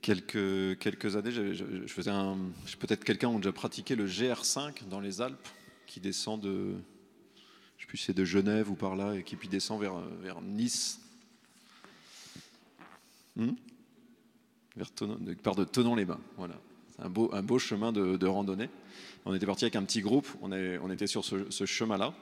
quelques, 0.00 1.16
années, 1.16 1.30
je, 1.30 1.86
faisais 1.86 2.10
un. 2.10 2.38
Peut-être 2.78 3.04
quelqu'un 3.04 3.34
a 3.34 3.36
déjà 3.36 3.52
pratiqué 3.52 3.94
le 3.94 4.06
GR5 4.06 4.88
dans 4.88 5.00
les 5.00 5.20
Alpes, 5.20 5.48
qui 5.86 6.00
descend 6.00 6.40
de. 6.40 6.74
Je 7.78 7.96
sais 7.96 8.12
de 8.12 8.24
Genève 8.24 8.70
ou 8.70 8.74
par 8.74 8.94
là, 8.94 9.14
et 9.14 9.24
qui 9.24 9.36
puis 9.36 9.48
descend 9.48 9.80
vers, 9.80 9.96
vers 10.22 10.40
Nice. 10.40 11.00
Hmm 13.36 13.52
vers 14.76 14.90
Tonon, 14.92 15.18
part 15.42 15.54
de 15.54 15.64
Tonon-les-Bains. 15.64 16.20
Voilà. 16.36 16.54
Un 16.98 17.08
beau, 17.08 17.30
un 17.32 17.42
beau 17.42 17.58
chemin 17.58 17.92
de, 17.92 18.26
randonnée. 18.26 18.68
On 19.24 19.34
était 19.34 19.46
parti 19.46 19.64
avec 19.64 19.76
un 19.76 19.82
petit 19.82 20.00
groupe, 20.00 20.28
on, 20.42 20.90
était 20.90 21.06
sur 21.06 21.24
ce, 21.24 21.50
ce 21.50 21.66
chemin-là. 21.66 22.14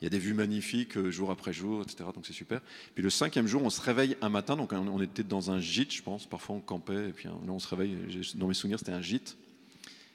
Il 0.00 0.04
y 0.04 0.06
a 0.06 0.10
des 0.10 0.18
vues 0.18 0.34
magnifiques 0.34 0.96
euh, 0.96 1.10
jour 1.10 1.30
après 1.30 1.52
jour, 1.52 1.82
etc. 1.82 2.08
Donc 2.14 2.24
c'est 2.24 2.32
super. 2.32 2.60
Puis 2.94 3.02
le 3.02 3.10
cinquième 3.10 3.48
jour, 3.48 3.62
on 3.64 3.70
se 3.70 3.80
réveille 3.80 4.16
un 4.20 4.28
matin. 4.28 4.56
Donc 4.56 4.72
on 4.72 5.00
était 5.02 5.24
dans 5.24 5.50
un 5.50 5.60
gîte, 5.60 5.92
je 5.92 6.02
pense. 6.02 6.26
Parfois 6.26 6.56
on 6.56 6.60
campait. 6.60 7.08
Et 7.08 7.12
puis 7.12 7.26
là, 7.26 7.34
on 7.48 7.58
se 7.58 7.68
réveille. 7.68 7.96
Dans 8.36 8.46
mes 8.46 8.54
souvenirs, 8.54 8.78
c'était 8.78 8.92
un 8.92 9.02
gîte. 9.02 9.36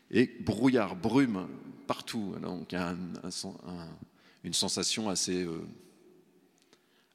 Et 0.10 0.32
brouillard, 0.40 0.96
brume 0.96 1.48
partout. 1.86 2.36
Donc 2.42 2.72
il 2.72 2.76
y 2.76 2.78
a 2.78 2.90
un, 2.90 2.98
un, 3.24 3.90
une 4.46 4.54
sensation 4.54 5.10
assez 5.10 5.44
euh, 5.44 5.68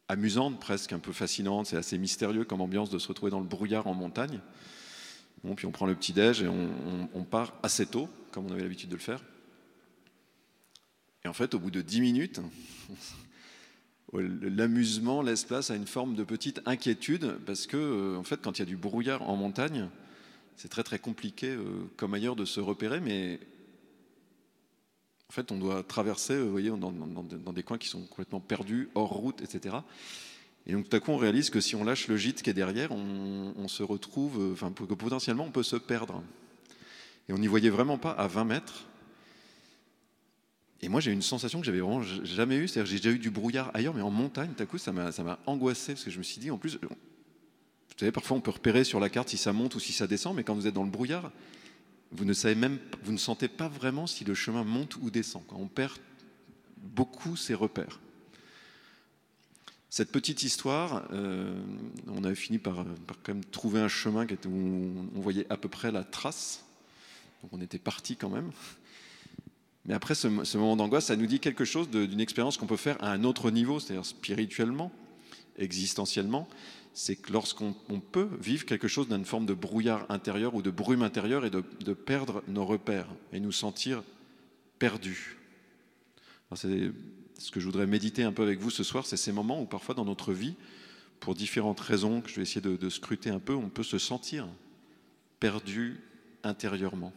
amusante, 0.09 0.61
presque 0.61 0.93
un 0.93 0.99
peu 0.99 1.13
fascinante. 1.13 1.69
C'est 1.69 1.77
assez 1.79 1.97
mystérieux 1.97 2.45
comme 2.45 2.61
ambiance 2.61 2.91
de 2.91 2.99
se 2.99 3.09
retrouver 3.09 3.31
dans 3.31 3.41
le 3.41 3.47
brouillard 3.47 3.87
en 3.87 3.95
montagne. 3.95 4.41
Bon, 5.43 5.55
puis 5.55 5.67
on 5.67 5.71
prend 5.71 5.87
le 5.87 5.95
petit 5.95 6.13
déj 6.13 6.43
et 6.43 6.49
on 6.49 7.23
part 7.23 7.55
assez 7.63 7.87
tôt, 7.87 8.09
comme 8.33 8.47
on 8.47 8.51
avait 8.51 8.63
l'habitude 8.63 8.91
de 8.91 8.97
le 8.97 9.01
faire. 9.01 9.23
Et 11.25 11.29
en 11.29 11.33
fait, 11.33 11.55
au 11.55 11.59
bout 11.59 11.71
de 11.71 11.83
dix 11.83 12.01
minutes, 12.01 12.41
l'amusement 14.13 15.23
laisse 15.23 15.45
place 15.45 15.71
à 15.71 15.77
une 15.77 15.87
forme 15.87 16.15
de 16.15 16.25
petite 16.25 16.61
inquiétude 16.67 17.39
parce 17.47 17.67
que, 17.67 17.77
euh, 17.77 18.17
en 18.17 18.25
fait, 18.25 18.41
quand 18.43 18.59
il 18.59 18.61
y 18.61 18.63
a 18.63 18.67
du 18.67 18.77
brouillard 18.77 19.29
en 19.29 19.37
montagne, 19.37 19.89
c'est 20.57 20.69
très 20.69 20.83
très 20.83 20.99
compliqué, 20.99 21.49
euh, 21.49 21.89
comme 21.97 22.15
ailleurs, 22.15 22.37
de 22.37 22.45
se 22.45 22.61
repérer, 22.61 23.01
mais 23.01 23.39
en 25.29 25.33
fait, 25.33 25.53
on 25.53 25.59
doit 25.59 25.83
traverser, 25.83 26.35
euh, 26.35 26.45
vous 26.45 26.51
voyez, 26.51 26.71
dans, 26.71 27.53
des 27.53 27.63
coins 27.63 27.79
qui 27.79 27.89
sont 27.89 28.07
complètement 28.07 28.41
perdus, 28.41 28.89
hors 28.95 29.11
route, 29.11 29.43
etc. 29.43 29.77
Et 30.67 30.73
donc, 30.73 30.89
tout 30.89 30.97
à 30.97 31.01
coup, 31.01 31.13
on 31.13 31.17
réalise 31.17 31.51
que 31.51 31.61
si 31.61 31.77
on 31.77 31.85
lâche 31.85 32.09
le 32.09 32.17
gîte 32.17 32.43
qui 32.43 32.51
est 32.51 32.55
derrière, 32.55 32.93
on, 32.93 33.53
on 33.57 33.69
se 33.69 33.83
retrouve, 33.83 34.53
enfin, 34.53 34.73
que 34.73 34.95
potentiellement, 34.95 35.45
on 35.45 35.51
peut 35.51 35.63
se 35.63 35.77
perdre. 35.77 36.23
Et 37.29 37.33
on 37.33 37.39
n'y 37.39 37.47
voyait 37.47 37.71
vraiment 37.71 37.99
pas 37.99 38.13
à 38.13 38.27
20 38.27 38.45
mètres. 38.45 38.88
Et 40.81 40.89
moi, 40.89 41.01
j'ai 41.01 41.13
une 41.13 41.23
sensation 41.23 41.61
que 41.61 41.67
j'avais 41.67 41.81
vraiment 41.81 42.03
jamais 42.03 42.57
eue. 42.57 42.69
C'est-à-dire, 42.69 42.91
j'ai 42.91 42.99
déjà 42.99 43.11
eu 43.11 43.19
du 43.19 43.31
brouillard 43.31 43.71
ailleurs, 43.75 43.95
mais 43.95 44.03
en 44.03 44.11
montagne, 44.11 44.51
tout 44.57 44.63
à 44.63 44.67
coup, 44.67 44.79
ça 44.79 44.93
m'a, 44.93 45.11
ça 45.11 45.39
angoissé 45.47 45.95
parce 45.95 46.05
que 46.05 46.11
je 46.11 46.19
me 46.19 46.23
suis 46.23 46.41
dit, 46.41 46.51
en 46.51 46.59
plus, 46.59 46.79
vous 47.99 48.05
savez, 48.05 48.13
parfois 48.13 48.37
on 48.37 48.41
peut 48.41 48.53
repérer 48.53 48.85
sur 48.85 49.01
la 49.01 49.09
carte 49.09 49.29
si 49.29 49.37
ça 49.37 49.53
monte 49.53 49.75
ou 49.75 49.81
si 49.81 49.93
ça 49.93 50.07
descend, 50.07 50.37
mais 50.37 50.45
quand 50.45 50.55
vous 50.55 50.69
êtes 50.69 50.75
dans 50.75 50.85
le 50.85 50.91
brouillard, 50.91 51.33
vous 52.13 52.25
ne 52.25 52.33
savez 52.33 52.55
même, 52.55 52.79
vous 53.03 53.11
ne 53.11 53.19
sentez 53.19 53.49
pas 53.49 53.67
vraiment 53.67 54.07
si 54.07 54.25
le 54.25 54.35
chemin 54.35 54.63
monte 54.63 54.97
ou 54.97 55.11
descend. 55.11 55.43
On 55.51 55.67
perd 55.67 55.99
beaucoup 56.77 57.37
ses 57.37 57.55
repères. 57.55 57.99
Cette 59.91 60.13
petite 60.13 60.45
histoire, 60.45 61.09
euh, 61.13 61.61
on 62.07 62.23
avait 62.23 62.37
fini 62.37 62.59
par, 62.59 62.85
par, 62.85 63.17
quand 63.23 63.35
même 63.35 63.45
trouver 63.45 63.81
un 63.81 63.89
chemin 63.89 64.27
où 64.47 65.09
on 65.17 65.21
voyait 65.21 65.47
à 65.51 65.57
peu 65.57 65.69
près 65.69 65.91
la 65.91 66.05
trace. 66.05 66.65
Donc 67.43 67.53
on 67.53 67.61
était 67.61 67.79
parti 67.79 68.15
quand 68.15 68.31
même. 68.31 68.53
Mais 69.89 69.95
après 69.95 70.15
ce, 70.15 70.29
moment 70.29 70.77
d'angoisse, 70.77 71.07
ça 71.07 71.17
nous 71.17 71.27
dit 71.27 71.41
quelque 71.41 71.65
chose 71.65 71.89
d'une 71.89 72.21
expérience 72.21 72.59
qu'on 72.59 72.67
peut 72.67 72.77
faire 72.77 73.03
à 73.03 73.11
un 73.11 73.25
autre 73.25 73.51
niveau, 73.51 73.81
c'est-à-dire 73.81 74.05
spirituellement, 74.05 74.93
existentiellement. 75.57 76.47
C'est 76.93 77.17
que 77.17 77.33
lorsqu'on 77.33 77.73
peut 77.73 78.29
vivre 78.39 78.67
quelque 78.67 78.87
chose 78.87 79.09
d'une 79.09 79.25
forme 79.25 79.47
de 79.47 79.55
brouillard 79.55 80.05
intérieur 80.11 80.55
ou 80.55 80.61
de 80.61 80.71
brume 80.71 81.03
intérieure 81.03 81.47
et 81.47 81.51
de, 81.51 81.95
perdre 81.95 82.43
nos 82.49 82.67
repères 82.67 83.09
et 83.33 83.41
nous 83.41 83.53
sentir 83.53 84.03
perdus. 84.79 85.39
C'est 86.55 86.93
ce 87.39 87.51
que 87.51 87.59
je 87.59 87.65
voudrais 87.65 87.87
méditer 87.87 88.25
un 88.25 88.33
peu 88.33 88.43
avec 88.43 88.61
vous 88.61 88.71
ce 88.71 88.85
soir, 88.85 89.07
c'est 89.07 89.17
ces 89.17 89.33
moments 89.33 89.63
où 89.63 89.65
parfois 89.65 89.95
dans 89.95 90.05
notre 90.05 90.35
vie, 90.35 90.55
pour 91.19 91.35
différentes 91.35 91.81
raisons 91.81 92.21
que 92.21 92.29
je 92.29 92.37
vais 92.37 92.43
essayer 92.43 92.61
de 92.61 92.89
scruter 92.91 93.31
un 93.31 93.41
peu, 93.41 93.55
on 93.55 93.71
peut 93.71 93.83
se 93.83 93.99
sentir 93.99 94.47
perdu 95.41 96.01
intérieurement. 96.43 97.13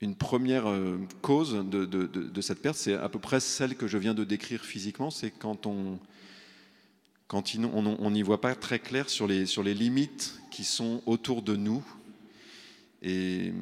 Une 0.00 0.14
première 0.14 0.68
euh, 0.68 0.98
cause 1.20 1.64
de, 1.70 2.40
cette 2.40 2.62
perte, 2.62 2.76
c'est 2.76 2.94
à 2.94 3.08
peu 3.08 3.18
près 3.18 3.40
celle 3.40 3.76
que 3.76 3.86
je 3.86 3.98
viens 3.98 4.14
de 4.14 4.24
décrire 4.24 4.64
physiquement, 4.64 5.10
c'est 5.10 5.30
quand 5.30 5.66
on 5.66 5.98
on 7.32 8.10
n'y 8.10 8.22
voit 8.22 8.40
pas 8.40 8.56
très 8.56 8.80
clair 8.80 9.08
sur 9.08 9.28
les, 9.28 9.46
sur 9.46 9.62
les 9.62 9.72
limites 9.72 10.40
qui 10.50 10.64
sont 10.64 11.00
autour 11.06 11.42
de 11.42 11.54
nous. 11.54 11.84
Et 13.02 13.52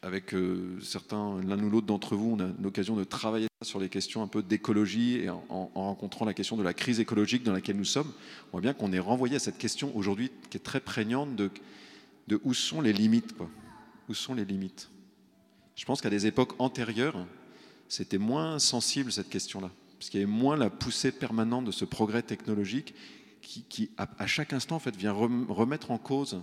avec 0.00 0.32
euh, 0.32 0.78
certains, 0.80 1.38
l'un 1.42 1.62
ou 1.62 1.68
l'autre 1.68 1.86
d'entre 1.86 2.16
vous, 2.16 2.36
on 2.38 2.40
a 2.40 2.48
l'occasion 2.62 2.96
de 2.96 3.04
travailler 3.04 3.48
sur 3.62 3.78
les 3.78 3.90
questions 3.90 4.22
un 4.22 4.26
peu 4.26 4.42
d'écologie 4.42 5.16
et 5.16 5.28
en, 5.28 5.44
en, 5.50 5.68
rencontrant 5.74 6.24
la 6.24 6.32
question 6.32 6.56
de 6.56 6.62
la 6.62 6.72
crise 6.72 6.98
écologique 6.98 7.42
dans 7.42 7.52
laquelle 7.52 7.76
nous 7.76 7.84
sommes, 7.84 8.10
on 8.48 8.52
voit 8.52 8.60
bien 8.62 8.72
qu'on 8.72 8.92
est 8.92 8.98
renvoyé 8.98 9.36
à 9.36 9.40
cette 9.40 9.58
question 9.58 9.94
aujourd'hui 9.94 10.30
qui 10.48 10.56
est 10.56 10.60
très 10.60 10.80
prégnante 10.80 11.36
de, 11.36 11.50
de 12.28 12.40
où 12.42 12.54
sont 12.54 12.80
les 12.80 12.94
limites. 12.94 13.36
Quoi 13.36 13.50
où 14.08 14.14
sont 14.14 14.34
les 14.34 14.44
limites 14.44 14.90
Je 15.76 15.84
pense 15.84 16.00
qu'à 16.00 16.10
des 16.10 16.26
époques 16.26 16.54
antérieures, 16.58 17.26
c'était 17.88 18.18
moins 18.18 18.58
sensible 18.58 19.12
cette 19.12 19.28
question-là, 19.28 19.70
parce 19.98 20.10
qu'il 20.10 20.20
y 20.20 20.22
avait 20.22 20.32
moins 20.32 20.56
la 20.56 20.70
poussée 20.70 21.12
permanente 21.12 21.64
de 21.64 21.70
ce 21.70 21.84
progrès 21.84 22.22
technologique 22.22 22.94
qui, 23.40 23.90
à, 23.96 24.26
chaque 24.26 24.52
instant, 24.52 24.76
en 24.76 24.80
fait, 24.80 24.96
vient 24.96 25.12
remettre 25.12 25.90
en 25.90 25.98
cause 25.98 26.40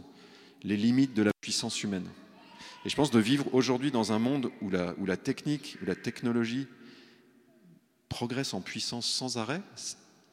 les 0.63 0.77
limites 0.77 1.13
de 1.13 1.23
la 1.23 1.31
puissance 1.41 1.83
humaine. 1.83 2.07
Et 2.85 2.89
je 2.89 2.95
pense 2.95 3.11
de 3.11 3.19
vivre 3.19 3.53
aujourd'hui 3.53 3.91
dans 3.91 4.11
un 4.11 4.19
monde 4.19 4.51
où 4.61 4.69
la, 4.69 5.17
technique, 5.17 5.77
où 5.81 5.85
la 5.85 5.95
technologie 5.95 6.67
progresse 8.09 8.53
en 8.53 8.61
puissance 8.61 9.05
sans 9.05 9.37
arrêt, 9.37 9.61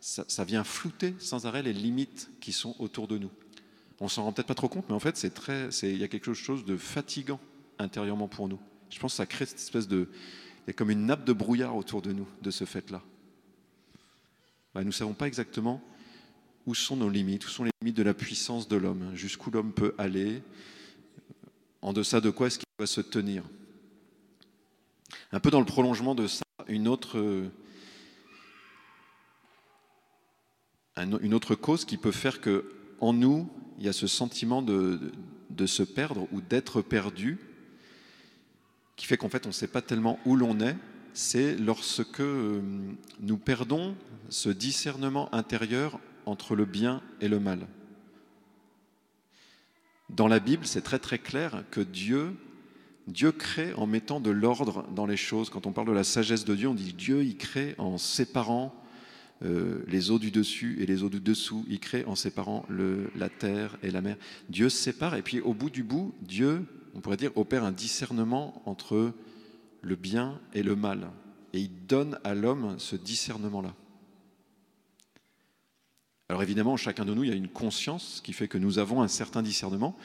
ça 0.00 0.44
vient 0.44 0.65
flouter 0.65 1.15
sans 1.19 1.47
arrêt 1.47 1.62
les 1.62 1.72
limites 1.72 2.31
qui 2.41 2.53
sont 2.53 2.75
autour 2.78 3.09
de 3.09 3.19
nous. 3.19 3.31
On 4.02 4.08
s'en 4.08 4.24
rend 4.24 4.32
peut-être 4.32 4.48
pas 4.48 4.56
trop 4.56 4.68
compte, 4.68 4.84
mais 4.88 4.96
en 4.96 4.98
fait, 4.98 5.16
c'est 5.16 5.30
très, 5.30 5.68
il 5.84 5.96
y 5.96 6.02
a 6.02 6.08
quelque 6.08 6.34
chose 6.34 6.64
de 6.64 6.76
fatigant 6.76 7.38
intérieurement 7.78 8.26
pour 8.26 8.48
nous. 8.48 8.58
Je 8.90 8.98
pense 8.98 9.12
que 9.12 9.16
ça 9.18 9.26
crée 9.26 9.46
cette 9.46 9.60
espèce 9.60 9.86
de, 9.86 10.08
il 10.66 10.66
y 10.66 10.70
a 10.70 10.72
comme 10.72 10.90
une 10.90 11.06
nappe 11.06 11.24
de 11.24 11.32
brouillard 11.32 11.76
autour 11.76 12.02
de 12.02 12.10
nous, 12.10 12.26
de 12.42 12.50
ce 12.50 12.64
fait-là. 12.64 13.00
Ben, 14.74 14.80
nous 14.80 14.88
ne 14.88 14.92
savons 14.92 15.12
pas 15.12 15.28
exactement 15.28 15.80
où 16.66 16.74
sont 16.74 16.96
nos 16.96 17.08
limites, 17.08 17.46
où 17.46 17.48
sont 17.48 17.62
les 17.62 17.70
limites 17.80 17.96
de 17.96 18.02
la 18.02 18.12
puissance 18.12 18.66
de 18.66 18.74
l'homme, 18.74 19.12
jusqu'où 19.14 19.52
l'homme 19.52 19.72
peut 19.72 19.94
aller, 19.98 20.42
en 21.80 21.92
deçà 21.92 22.20
de 22.20 22.30
quoi 22.30 22.48
est-ce 22.48 22.58
qu'il 22.58 22.66
va 22.80 22.86
se 22.86 23.00
tenir. 23.00 23.44
Un 25.30 25.38
peu 25.38 25.52
dans 25.52 25.60
le 25.60 25.64
prolongement 25.64 26.16
de 26.16 26.26
ça, 26.26 26.42
une 26.66 26.88
autre, 26.88 27.50
une 30.96 31.34
autre 31.34 31.54
cause 31.54 31.84
qui 31.84 31.98
peut 31.98 32.10
faire 32.10 32.41
que 32.41 32.68
en 32.98 33.12
nous, 33.12 33.48
il 33.82 33.87
y 33.87 33.88
a 33.88 33.93
ce 33.93 34.06
sentiment 34.06 34.62
de, 34.62 35.12
de, 35.50 35.66
se 35.66 35.82
perdre 35.82 36.28
ou 36.31 36.41
d'être 36.41 36.82
perdu 36.82 37.41
qui 38.94 39.06
fait 39.06 39.16
qu'en 39.16 39.28
fait 39.28 39.44
on 39.44 39.48
ne 39.48 39.54
sait 39.54 39.66
pas 39.66 39.82
tellement 39.82 40.20
où 40.25 40.37
l'on 40.37 40.60
est, 40.60 40.76
c'est 41.15 41.56
lorsque 41.56 42.21
euh, 42.21 42.60
nous 43.19 43.37
perdons 43.38 43.97
ce 44.28 44.50
discernement 44.50 45.34
intérieur 45.34 45.98
entre 46.26 46.54
le 46.54 46.65
bien 46.65 47.03
et 47.21 47.26
le 47.26 47.41
mal. 47.41 47.66
Dans 50.10 50.28
la 50.28 50.38
Bible, 50.38 50.65
c'est 50.65 50.82
très 50.82 51.00
très 51.00 51.19
clair 51.19 51.65
que 51.72 51.81
Dieu, 51.81 52.37
Dieu 53.09 53.32
crée 53.32 53.75
en 53.75 53.88
mettant 53.88 54.21
de 54.21 54.31
l'ordre 54.31 54.87
dans 54.94 55.06
les 55.06 55.16
choses. 55.16 55.50
Quand 55.50 55.66
on 55.66 55.72
parle 55.72 55.88
de 55.88 55.92
la 55.92 56.04
sagesse 56.04 56.44
de 56.44 56.54
Dieu, 56.54 56.69
on 56.69 56.75
dit 56.75 56.92
Dieu, 56.92 57.24
il 57.24 57.36
crée 57.36 57.74
en 57.78 57.98
séparant 57.98 58.72
euh, 59.44 59.83
les 59.89 60.10
eaux 60.10 60.18
du 60.18 60.30
dessus 60.30 60.77
et 60.80 60.86
les 60.86 61.03
eaux 61.03 61.09
du 61.09 61.21
dessous. 61.21 61.65
Il 61.68 61.80
crée 61.80 62.04
en 62.04 62.15
séparant 62.15 62.65
la 62.68 63.28
terre 63.28 63.77
et 63.83 63.91
la 63.91 64.00
mer. 64.00 64.16
Dieu 64.48 64.68
sépare 64.68 65.16
et 65.16 65.22
puis 65.22 65.41
au 65.41 65.54
bout 65.54 65.71
du 65.71 65.83
bout, 65.83 66.15
Dieu, 66.22 66.65
on 66.94 67.00
pourrait 67.00 67.16
dire, 67.16 67.36
opère 67.36 67.65
un 67.65 67.72
discernement 67.72 68.62
entre 68.66 69.12
le 69.80 69.97
bien 69.97 70.41
et 70.54 70.62
le 70.62 70.77
mal. 70.77 71.10
Et 71.53 71.60
il 71.60 71.86
donne 71.86 72.18
à 72.24 72.34
l'homme 72.34 72.78
ce 72.78 72.94
discernement-là. 72.97 73.74
Alors 76.28 76.42
évidemment, 76.42 76.77
chacun 76.77 77.04
de 77.04 77.12
nous, 77.12 77.24
il 77.24 77.30
y 77.30 77.33
a 77.33 77.36
une 77.36 77.48
conscience 77.48 78.21
qui 78.24 78.33
fait 78.33 78.48
que 78.48 78.59
nous 78.59 78.78
avons 78.78 79.03
un 79.03 79.09
certain 79.09 79.42
discernement, 79.42 79.97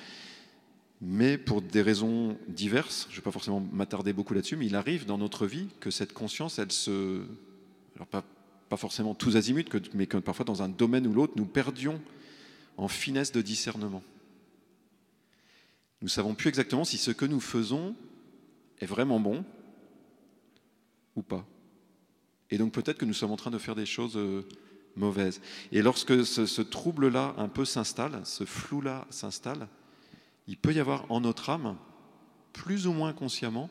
mais 0.99 1.37
pour 1.37 1.61
des 1.61 1.81
raisons 1.81 2.37
diverses, 2.47 3.05
je 3.09 3.13
ne 3.13 3.17
vais 3.17 3.23
pas 3.23 3.31
forcément 3.31 3.61
m'attarder 3.71 4.13
beaucoup 4.13 4.33
là-dessus, 4.33 4.57
mais 4.57 4.65
il 4.65 4.75
arrive 4.75 5.05
dans 5.05 5.17
notre 5.17 5.45
vie 5.45 5.67
que 5.79 5.91
cette 5.91 6.11
conscience, 6.11 6.59
elle 6.59 6.71
se... 6.71 7.21
Alors 7.95 8.07
pas 8.07 8.25
forcément 8.77 9.13
tous 9.13 9.35
azimuts, 9.35 9.65
mais 9.93 10.07
que 10.07 10.17
parfois 10.17 10.45
dans 10.45 10.61
un 10.61 10.69
domaine 10.69 11.07
ou 11.07 11.13
l'autre, 11.13 11.33
nous 11.35 11.45
perdions 11.45 12.01
en 12.77 12.87
finesse 12.87 13.31
de 13.31 13.41
discernement. 13.41 14.03
Nous 16.01 16.05
ne 16.05 16.11
savons 16.11 16.35
plus 16.35 16.49
exactement 16.49 16.83
si 16.83 16.97
ce 16.97 17.11
que 17.11 17.25
nous 17.25 17.39
faisons 17.39 17.95
est 18.79 18.85
vraiment 18.85 19.19
bon 19.19 19.43
ou 21.15 21.23
pas. 21.23 21.45
Et 22.51 22.57
donc 22.57 22.71
peut-être 22.71 22.97
que 22.97 23.05
nous 23.05 23.13
sommes 23.13 23.31
en 23.31 23.35
train 23.35 23.51
de 23.51 23.57
faire 23.57 23.75
des 23.75 23.85
choses 23.85 24.15
euh, 24.15 24.43
mauvaises. 24.95 25.41
Et 25.71 25.81
lorsque 25.81 26.25
ce, 26.25 26.61
trouble-là 26.61 27.33
un 27.37 27.49
peu 27.49 27.65
s'installe, 27.65 28.21
ce 28.25 28.45
flou-là 28.45 29.07
s'installe, 29.09 29.67
il 30.47 30.57
peut 30.57 30.73
y 30.73 30.79
avoir 30.79 31.11
en 31.11 31.19
notre 31.19 31.49
âme, 31.49 31.75
plus 32.53 32.87
ou 32.87 32.93
moins 32.93 33.11
consciemment, 33.11 33.69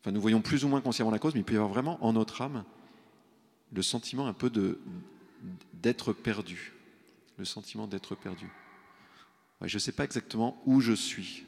enfin 0.00 0.12
nous 0.12 0.20
voyons 0.20 0.40
plus 0.40 0.64
ou 0.64 0.68
moins 0.68 0.80
consciemment 0.80 1.10
la 1.10 1.18
cause, 1.18 1.34
mais 1.34 1.40
il 1.40 1.44
peut 1.44 1.54
y 1.54 1.56
avoir 1.56 1.70
vraiment 1.70 2.02
en 2.04 2.12
notre 2.12 2.40
âme 2.40 2.64
le 3.72 3.82
sentiment 3.82 4.26
un 4.26 4.32
peu 4.32 4.50
de 4.50 4.78
d'être 5.74 6.12
perdu, 6.12 6.72
le 7.36 7.44
sentiment 7.44 7.86
d'être 7.86 8.16
perdu. 8.16 8.48
je 9.62 9.76
ne 9.76 9.78
sais 9.78 9.92
pas 9.92 10.04
exactement 10.04 10.60
où 10.66 10.80
je 10.80 10.92
suis. 10.92 11.44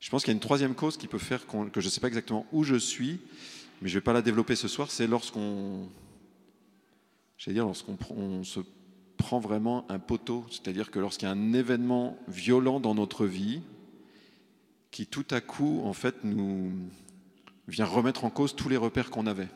Je 0.00 0.10
pense 0.10 0.22
qu'il 0.22 0.32
y 0.32 0.34
a 0.34 0.34
une 0.34 0.40
troisième 0.40 0.74
cause 0.74 0.96
qui 0.96 1.06
peut 1.06 1.18
faire 1.18 1.46
que 1.46 1.80
je 1.80 1.86
ne 1.86 1.90
sais 1.90 2.00
pas 2.00 2.08
exactement 2.08 2.46
où 2.52 2.64
je 2.64 2.76
suis, 2.76 3.20
mais 3.80 3.88
je 3.88 3.94
ne 3.94 4.00
vais 4.00 4.04
pas 4.04 4.12
la 4.12 4.22
développer 4.22 4.56
ce 4.56 4.68
soir, 4.68 4.90
c'est 4.90 5.06
lorsqu'on 5.06 5.88
dire 7.46 7.64
lorsqu'on 7.64 8.44
se 8.44 8.60
prend 9.16 9.40
vraiment 9.40 9.86
un 9.90 9.98
poteau, 9.98 10.44
c'est-à-dire 10.50 10.90
que 10.90 10.98
lorsqu'il 10.98 11.26
y 11.26 11.30
a 11.30 11.34
un 11.34 11.52
événement 11.52 12.18
violent 12.28 12.80
dans 12.80 12.94
notre 12.94 13.26
vie 13.26 13.62
qui 14.90 15.06
tout 15.06 15.26
à 15.30 15.40
coup 15.40 15.82
en 15.84 15.92
fait 15.92 16.24
nous 16.24 16.72
vient 17.68 17.86
remettre 17.86 18.24
en 18.24 18.30
cause 18.30 18.54
tous 18.54 18.68
les 18.68 18.76
repères 18.76 19.10
qu'on 19.10 19.26
avait. 19.26 19.48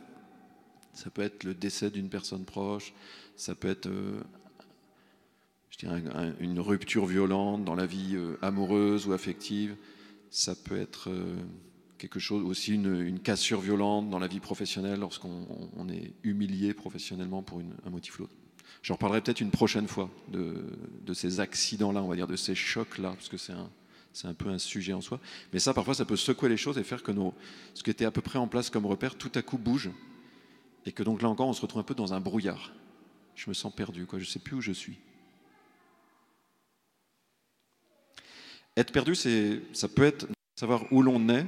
Ça 0.95 1.11
peut 1.11 1.23
être 1.23 1.45
le 1.45 1.55
décès 1.55 1.91
d'une 1.91 2.09
personne 2.09 2.45
proche, 2.45 2.95
ça 3.37 3.55
peut 3.55 3.69
être 3.69 3.87
euh, 3.87 4.21
je 5.71 5.87
une 6.41 6.61
rupture 6.61 7.05
violente 7.07 7.65
dans 7.65 7.75
la 7.75 7.87
vie 7.87 8.15
euh, 8.15 8.37
amoureuse 8.43 9.07
ou 9.07 9.13
affective, 9.13 9.77
ça 10.31 10.55
peut 10.55 10.77
être 10.77 11.11
euh, 11.11 11.37
quelque 11.99 12.21
chose 12.21 12.45
aussi 12.45 12.75
une, 12.75 13.19
cassure 13.21 13.61
violente 13.61 14.09
dans 14.09 14.19
la 14.19 14.29
vie 14.29 14.41
professionnelle 14.41 15.01
lorsqu'on 15.01 15.89
est 15.89 16.13
humilié 16.23 16.75
professionnellement 16.75 17.43
pour 17.43 17.61
un 17.87 17.91
motif 17.91 18.19
ou 18.19 18.23
l'autre. 18.23 18.35
J'en 18.83 18.95
reparlerai 18.95 19.23
peut-être 19.23 19.41
une 19.41 19.51
prochaine 19.51 19.89
fois 19.89 20.11
de, 20.29 21.15
ces 21.15 21.41
accidents-là, 21.41 22.03
on 22.03 22.09
va 22.09 22.17
dire, 22.17 22.27
de 22.27 22.37
ces 22.37 22.55
chocs-là, 22.55 23.11
parce 23.11 23.29
que 23.29 23.39
c'est 23.39 23.53
un, 23.53 24.35
peu 24.35 24.51
un 24.51 24.59
sujet 24.59 24.93
en 24.93 25.01
soi. 25.01 25.21
Mais 25.53 25.59
ça, 25.59 25.73
parfois, 25.73 25.95
ça 25.95 26.05
peut 26.05 26.17
secouer 26.17 26.51
les 26.51 26.59
choses 26.59 26.77
et 26.77 26.85
faire 26.85 27.03
que 27.03 27.13
ce 27.73 27.83
qui 27.83 27.91
était 27.91 28.05
à 28.05 28.11
peu 28.11 28.21
près 28.21 28.39
en 28.39 28.47
place 28.47 28.69
comme 28.69 28.85
repère, 28.85 29.15
tout 29.17 29.33
à 29.35 29.43
coup 29.43 29.57
bouge. 29.57 29.91
Et 30.87 30.93
que 30.93 31.03
donc 31.03 31.23
là 31.23 31.29
encore, 31.29 31.49
on 31.49 31.53
se 31.53 31.63
retrouve 31.63 31.81
un 31.81 31.85
peu 31.85 31.95
dans 31.95 32.13
un 32.13 32.21
brouillard. 32.21 32.73
Je 33.35 33.49
me 33.49 33.55
sens 33.55 33.75
perdu, 33.75 34.07
je 34.11 34.17
ne 34.17 34.25
sais 34.25 34.39
plus 34.39 34.57
où 34.57 34.61
je 34.61 34.73
suis. 34.73 34.99
Être 38.77 38.93
perdu, 38.93 39.15
ça 39.15 39.89
peut 39.89 40.03
être 40.03 40.27
savoir 40.57 40.93
où 40.93 41.03
l'on 41.03 41.29
est, 41.29 41.47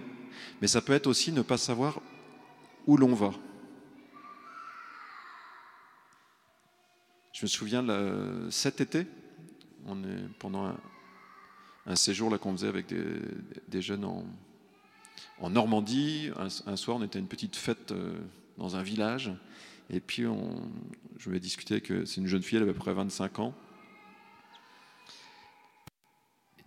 mais 0.61 0.69
ça 0.69 0.81
peut 0.81 0.93
être 0.93 1.07
aussi 1.07 1.33
ne 1.33 1.43
pas 1.43 1.59
savoir 1.59 2.01
où 2.87 2.97
l'on 2.97 3.15
va. 3.15 3.33
Je 7.33 7.43
me 7.43 7.49
souviens 7.49 7.85
cet 8.51 8.81
été, 8.81 9.07
pendant 10.39 10.75
un, 11.85 11.97
séjour 11.97 12.39
qu'on 12.39 12.53
faisait 12.53 12.69
avec 12.69 12.87
des, 13.69 13.83
jeunes 13.83 14.05
en, 14.05 15.51
Normandie. 15.51 16.31
Un, 16.67 16.77
soir, 16.77 16.97
on 16.97 17.03
était 17.03 17.19
à 17.19 17.21
une 17.21 17.29
petite 17.29 17.57
fête 17.57 17.93
euh, 17.93 18.19
dans 18.59 18.77
un 18.77 18.83
village, 18.83 19.33
et 19.91 20.01
puis 20.01 20.27
on, 20.27 20.71
je 21.19 21.31
vais 21.31 21.41
discuter 21.41 21.75
avec 21.75 21.93
c'est 22.07 22.21
une 22.21 22.27
jeune 22.27 22.43
fille, 22.43 22.57
elle 22.57 22.63
avait 22.63 22.73
à 22.73 22.75
peu 22.75 22.81
près 22.81 22.95
25 22.95 23.39
ans. 23.39 23.55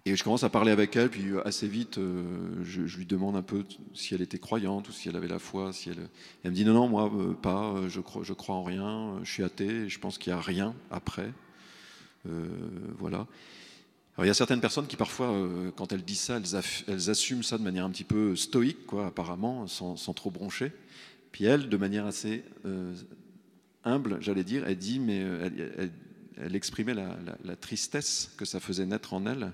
Et 0.06 0.16
je 0.16 0.24
commence 0.24 0.44
à 0.44 0.50
parler 0.50 0.72
avec 0.72 0.96
elle, 0.96 1.10
puis 1.10 1.30
euh, 1.30 1.48
assez 1.48 1.68
vite, 1.68 1.98
euh, 1.98 2.24
je, 2.64 2.82
lui 2.82 3.06
demande 3.06 3.36
un 3.36 3.42
peu 3.42 3.64
si 3.94 4.16
elle 4.16 4.22
était 4.22 4.40
croyante 4.40 4.88
ou 4.90 4.92
si 4.92 5.10
elle 5.10 5.16
avait 5.16 5.28
la 5.28 5.40
foi. 5.40 5.74
Si 5.74 5.90
elle... 5.90 6.10
elle 6.44 6.52
me 6.52 6.56
dit 6.56 6.66
non, 6.66 6.74
non, 6.74 6.88
moi, 6.88 7.12
euh, 7.14 7.34
pas, 7.34 7.76
je 7.88 8.00
crois, 8.00 8.24
je 8.24 8.34
crois 8.34 8.56
en 8.56 8.64
rien, 8.64 9.20
je 9.24 9.32
suis 9.32 9.44
athée, 9.44 9.90
je 9.90 10.00
pense 10.00 10.18
qu'il 10.18 10.34
n'y 10.34 10.40
a 10.40 10.42
rien 10.42 10.74
après. 10.90 11.32
voilà. 12.98 13.28
Alors, 14.16 14.26
il 14.26 14.28
y 14.28 14.32
a 14.32 14.34
certaines 14.34 14.62
personnes 14.62 14.88
qui, 14.88 14.96
parfois, 14.96 15.34
quand 15.76 15.94
elles 15.94 16.04
disent 16.04 16.22
ça, 16.22 16.38
elles, 16.38 16.62
elles, 16.88 17.10
assument 17.10 17.44
ça 17.44 17.58
de 17.58 17.64
manière 17.64 17.86
un 17.86 17.92
petit 17.92 18.04
peu 18.04 18.36
stoïque, 18.36 18.86
quoi, 18.86 19.08
apparemment, 19.08 19.68
sans, 19.68 19.96
sans 19.96 20.14
trop 20.14 20.32
broncher. 20.32 20.72
Puis 21.31 21.46
elle, 21.46 21.70
de 21.70 21.78
manière 21.78 22.06
assez 22.06 22.44
humble, 23.84 24.18
j'allais 24.22 24.44
dire, 24.44 24.66
elle 24.68 24.78
dit, 24.78 25.00
mais 25.00 25.18
elle, 25.18 25.92
elle, 26.38 26.56
exprimait 26.56 26.94
la, 26.94 27.56
tristesse 27.56 28.31
que 28.38 28.46
ça 28.46 28.60
faisait 28.60 28.86
naître 28.86 29.14
en 29.14 29.26
elle 29.26 29.54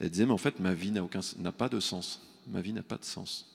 elle 0.00 0.10
disait, 0.10 0.26
mais 0.26 0.32
en 0.32 0.38
fait, 0.38 0.60
ma 0.60 0.74
vie 0.74 0.90
n'a, 0.90 1.52
pas 1.52 1.68
de 1.68 1.80
sens. 1.80 2.22
Ma 2.46 2.60
vie 2.60 2.72
n'a 2.72 2.82
pas 2.82 2.98
de 2.98 3.04
sens. 3.04 3.52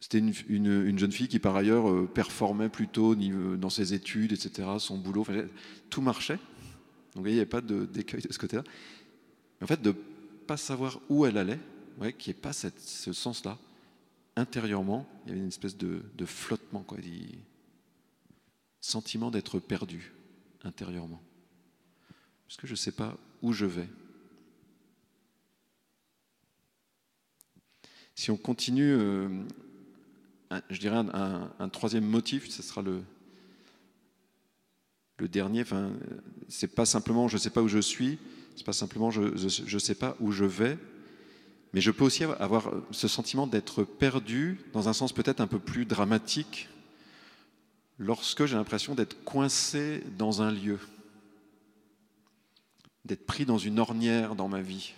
C'était 0.00 0.18
une, 0.18 0.98
jeune 0.98 1.12
fille 1.12 1.28
qui, 1.28 1.38
par 1.38 1.56
ailleurs, 1.56 1.90
euh, 1.90 2.06
performait 2.06 2.68
plutôt 2.68 3.14
dans 3.14 3.70
ses 3.70 3.92
études, 3.94 4.32
etc., 4.32 4.68
son 4.78 4.98
boulot. 4.98 5.26
tout 5.90 6.00
marchait. 6.00 6.38
Donc, 7.14 7.26
il 7.26 7.32
n'y 7.32 7.38
avait 7.38 7.46
pas 7.46 7.60
d'écueil 7.60 8.22
de, 8.22 8.32
ce 8.32 8.38
côté-là. 8.38 8.62
Mais 9.60 9.64
en 9.64 9.66
fait, 9.66 9.82
de 9.82 9.90
ne 9.90 9.94
pas 10.46 10.56
savoir 10.56 11.00
où 11.08 11.26
elle 11.26 11.38
allait, 11.38 11.60
ouais, 11.98 12.12
qu'il 12.12 12.32
n'y 12.32 12.38
ait 12.38 12.40
pas 12.40 12.52
ce 12.52 13.12
sens-là, 13.12 13.58
intérieurement, 14.36 15.08
il 15.24 15.30
y 15.30 15.32
avait 15.32 15.40
une 15.40 15.48
espèce 15.48 15.76
de, 15.76 16.02
flottement, 16.24 16.82
quoi, 16.82 16.98
sentiment 18.80 19.30
d'être 19.30 19.58
perdu 19.58 20.12
intérieurement. 20.62 21.22
Parce 22.46 22.56
que 22.58 22.66
je 22.66 22.72
ne 22.72 22.76
sais 22.76 22.92
pas 22.92 23.16
où 23.42 23.52
je 23.52 23.66
vais. 23.66 23.88
Si 28.14 28.30
on 28.30 28.36
continue, 28.36 28.92
euh, 28.92 29.28
je 30.70 30.78
dirais 30.78 30.96
un, 30.96 31.68
troisième 31.68 32.06
motif, 32.06 32.48
ce 32.48 32.62
sera 32.62 32.82
le, 32.82 33.02
le 35.18 35.28
dernier. 35.28 35.62
Enfin, 35.62 35.92
c'est 36.48 36.74
pas 36.74 36.86
simplement 36.86 37.28
je 37.28 37.36
ne 37.36 37.40
sais 37.40 37.50
pas 37.50 37.62
où 37.62 37.68
je 37.68 37.78
suis, 37.78 38.18
c'est 38.54 38.64
pas 38.64 38.72
simplement 38.72 39.10
je 39.10 39.22
ne 39.22 39.78
sais 39.78 39.94
pas 39.94 40.16
où 40.20 40.30
je 40.30 40.44
vais, 40.44 40.78
mais 41.76 41.82
je 41.82 41.90
peux 41.90 42.04
aussi 42.04 42.24
avoir 42.24 42.72
ce 42.90 43.06
sentiment 43.06 43.46
d'être 43.46 43.84
perdu 43.84 44.58
dans 44.72 44.88
un 44.88 44.94
sens 44.94 45.12
peut-être 45.12 45.42
un 45.42 45.46
peu 45.46 45.58
plus 45.58 45.84
dramatique 45.84 46.70
lorsque 47.98 48.46
j'ai 48.46 48.56
l'impression 48.56 48.94
d'être 48.94 49.22
coincé 49.24 50.02
dans 50.16 50.40
un 50.40 50.50
lieu 50.50 50.80
d'être 53.04 53.26
pris 53.26 53.44
dans 53.44 53.58
une 53.58 53.78
ornière 53.78 54.34
dans 54.34 54.48
ma 54.48 54.62
vie, 54.62 54.94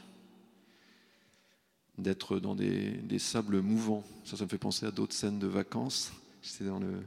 d'être 1.98 2.38
dans 2.38 2.54
des, 2.54 3.18
sables 3.18 3.60
mouvants. 3.60 4.04
Ça, 4.24 4.36
ça 4.36 4.44
me 4.44 4.48
fait 4.48 4.56
penser 4.56 4.86
à 4.86 4.92
d'autres 4.92 5.14
scènes 5.14 5.40
de 5.40 5.48
vacances. 5.48 6.12
Dans 6.60 6.78
le. 6.78 7.02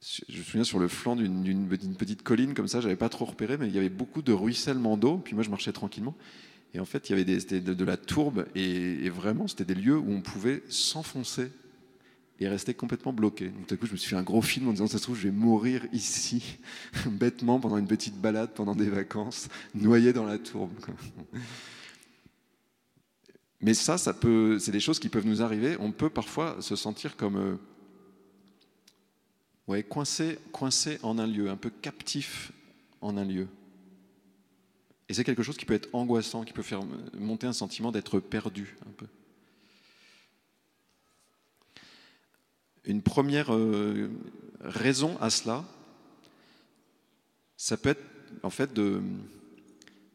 Je 0.00 0.38
me 0.38 0.42
souviens 0.42 0.64
sur 0.64 0.78
le 0.78 0.88
flanc 0.88 1.16
d'une 1.16 1.96
petite 1.96 2.22
colline 2.22 2.54
comme 2.54 2.68
ça, 2.68 2.80
j'avais 2.80 2.96
pas 2.96 3.08
trop 3.08 3.24
repéré, 3.24 3.56
mais 3.56 3.68
il 3.68 3.74
y 3.74 3.78
avait 3.78 3.88
beaucoup 3.88 4.22
de 4.22 4.32
ruissellement 4.32 4.96
d'eau. 4.96 5.18
Puis 5.18 5.34
moi, 5.34 5.42
je 5.42 5.50
marchais 5.50 5.72
tranquillement. 5.72 6.14
Et 6.74 6.80
en 6.80 6.84
fait, 6.84 7.08
il 7.08 7.12
y 7.12 7.20
avait 7.20 7.24
de, 7.24 7.84
la 7.84 7.96
tourbe, 7.96 8.46
et, 8.54 9.08
vraiment, 9.08 9.48
c'était 9.48 9.64
des 9.64 9.74
lieux 9.74 9.96
où 9.96 10.10
on 10.10 10.20
pouvait 10.20 10.62
s'enfoncer 10.68 11.50
et 12.40 12.46
restait 12.46 12.74
complètement 12.74 13.12
bloqué. 13.12 13.48
Donc, 13.48 13.66
tout 13.66 13.74
à 13.74 13.76
coup, 13.78 13.86
je 13.86 13.92
me 13.92 13.96
suis 13.96 14.10
fait 14.10 14.16
un 14.16 14.22
gros 14.22 14.42
film 14.42 14.68
en 14.68 14.72
disant, 14.72 14.86
ça 14.86 14.98
se 14.98 15.02
trouve, 15.02 15.16
je 15.16 15.24
vais 15.24 15.34
mourir 15.34 15.86
ici, 15.92 16.58
bêtement, 17.06 17.58
pendant 17.58 17.78
une 17.78 17.86
petite 17.86 18.20
balade, 18.20 18.50
pendant 18.54 18.76
des 18.76 18.90
vacances, 18.90 19.48
noyé 19.74 20.12
dans 20.12 20.24
la 20.24 20.38
tourbe. 20.38 20.70
Mais 23.60 23.74
ça, 23.74 23.98
ça 23.98 24.14
c'est 24.60 24.70
des 24.70 24.80
choses 24.80 25.00
qui 25.00 25.08
peuvent 25.08 25.26
nous 25.26 25.42
arriver. 25.42 25.76
On 25.80 25.90
peut 25.90 26.10
parfois 26.10 26.58
se 26.60 26.76
sentir 26.76 27.16
comme 27.16 27.36
euh, 27.36 27.56
ouais, 29.68 29.82
coincé, 29.82 30.38
coincé 30.52 30.98
en 31.02 31.18
un 31.18 31.26
lieu, 31.26 31.50
un 31.50 31.56
peu 31.56 31.70
captif 31.70 32.52
en 33.00 33.16
un 33.16 33.24
lieu. 33.24 33.46
Et 35.08 35.14
c'est 35.14 35.24
quelque 35.24 35.42
chose 35.42 35.56
qui 35.56 35.64
peut 35.64 35.74
être 35.74 35.88
angoissant, 35.92 36.44
qui 36.44 36.52
peut 36.52 36.62
faire 36.62 36.82
monter 37.14 37.46
un 37.46 37.52
sentiment 37.52 37.92
d'être 37.92 38.20
perdu 38.20 38.76
un 38.86 38.92
peu. 38.92 39.06
Une 42.84 43.02
première 43.02 43.54
euh, 43.54 44.10
raison 44.60 45.16
à 45.20 45.30
cela, 45.30 45.64
ça 47.56 47.76
peut 47.76 47.90
être 47.90 48.04
en 48.42 48.50
fait 48.50 48.70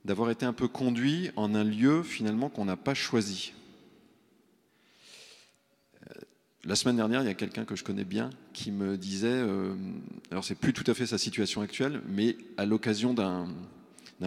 d'avoir 0.05 0.29
été 0.31 0.45
un 0.45 0.53
peu 0.53 0.67
conduit 0.67 1.31
en 1.35 1.55
un 1.55 1.63
lieu 1.63 2.03
finalement 2.03 2.49
qu'on 2.49 2.65
n'a 2.65 2.77
pas 2.77 2.93
choisi. 2.93 3.53
Euh, 6.09 6.13
la 6.65 6.75
semaine 6.75 6.95
dernière, 6.95 7.21
il 7.21 7.27
y 7.27 7.31
a 7.31 7.33
quelqu'un 7.33 7.65
que 7.65 7.75
je 7.75 7.83
connais 7.83 8.05
bien 8.05 8.29
qui 8.53 8.71
me 8.71 8.97
disait, 8.97 9.27
euh, 9.27 9.75
alors 10.31 10.45
c'est 10.45 10.55
plus 10.55 10.73
tout 10.73 10.89
à 10.89 10.93
fait 10.93 11.05
sa 11.05 11.17
situation 11.17 11.61
actuelle, 11.61 12.01
mais 12.07 12.37
à 12.57 12.65
l'occasion 12.65 13.13
d'un 13.13 13.47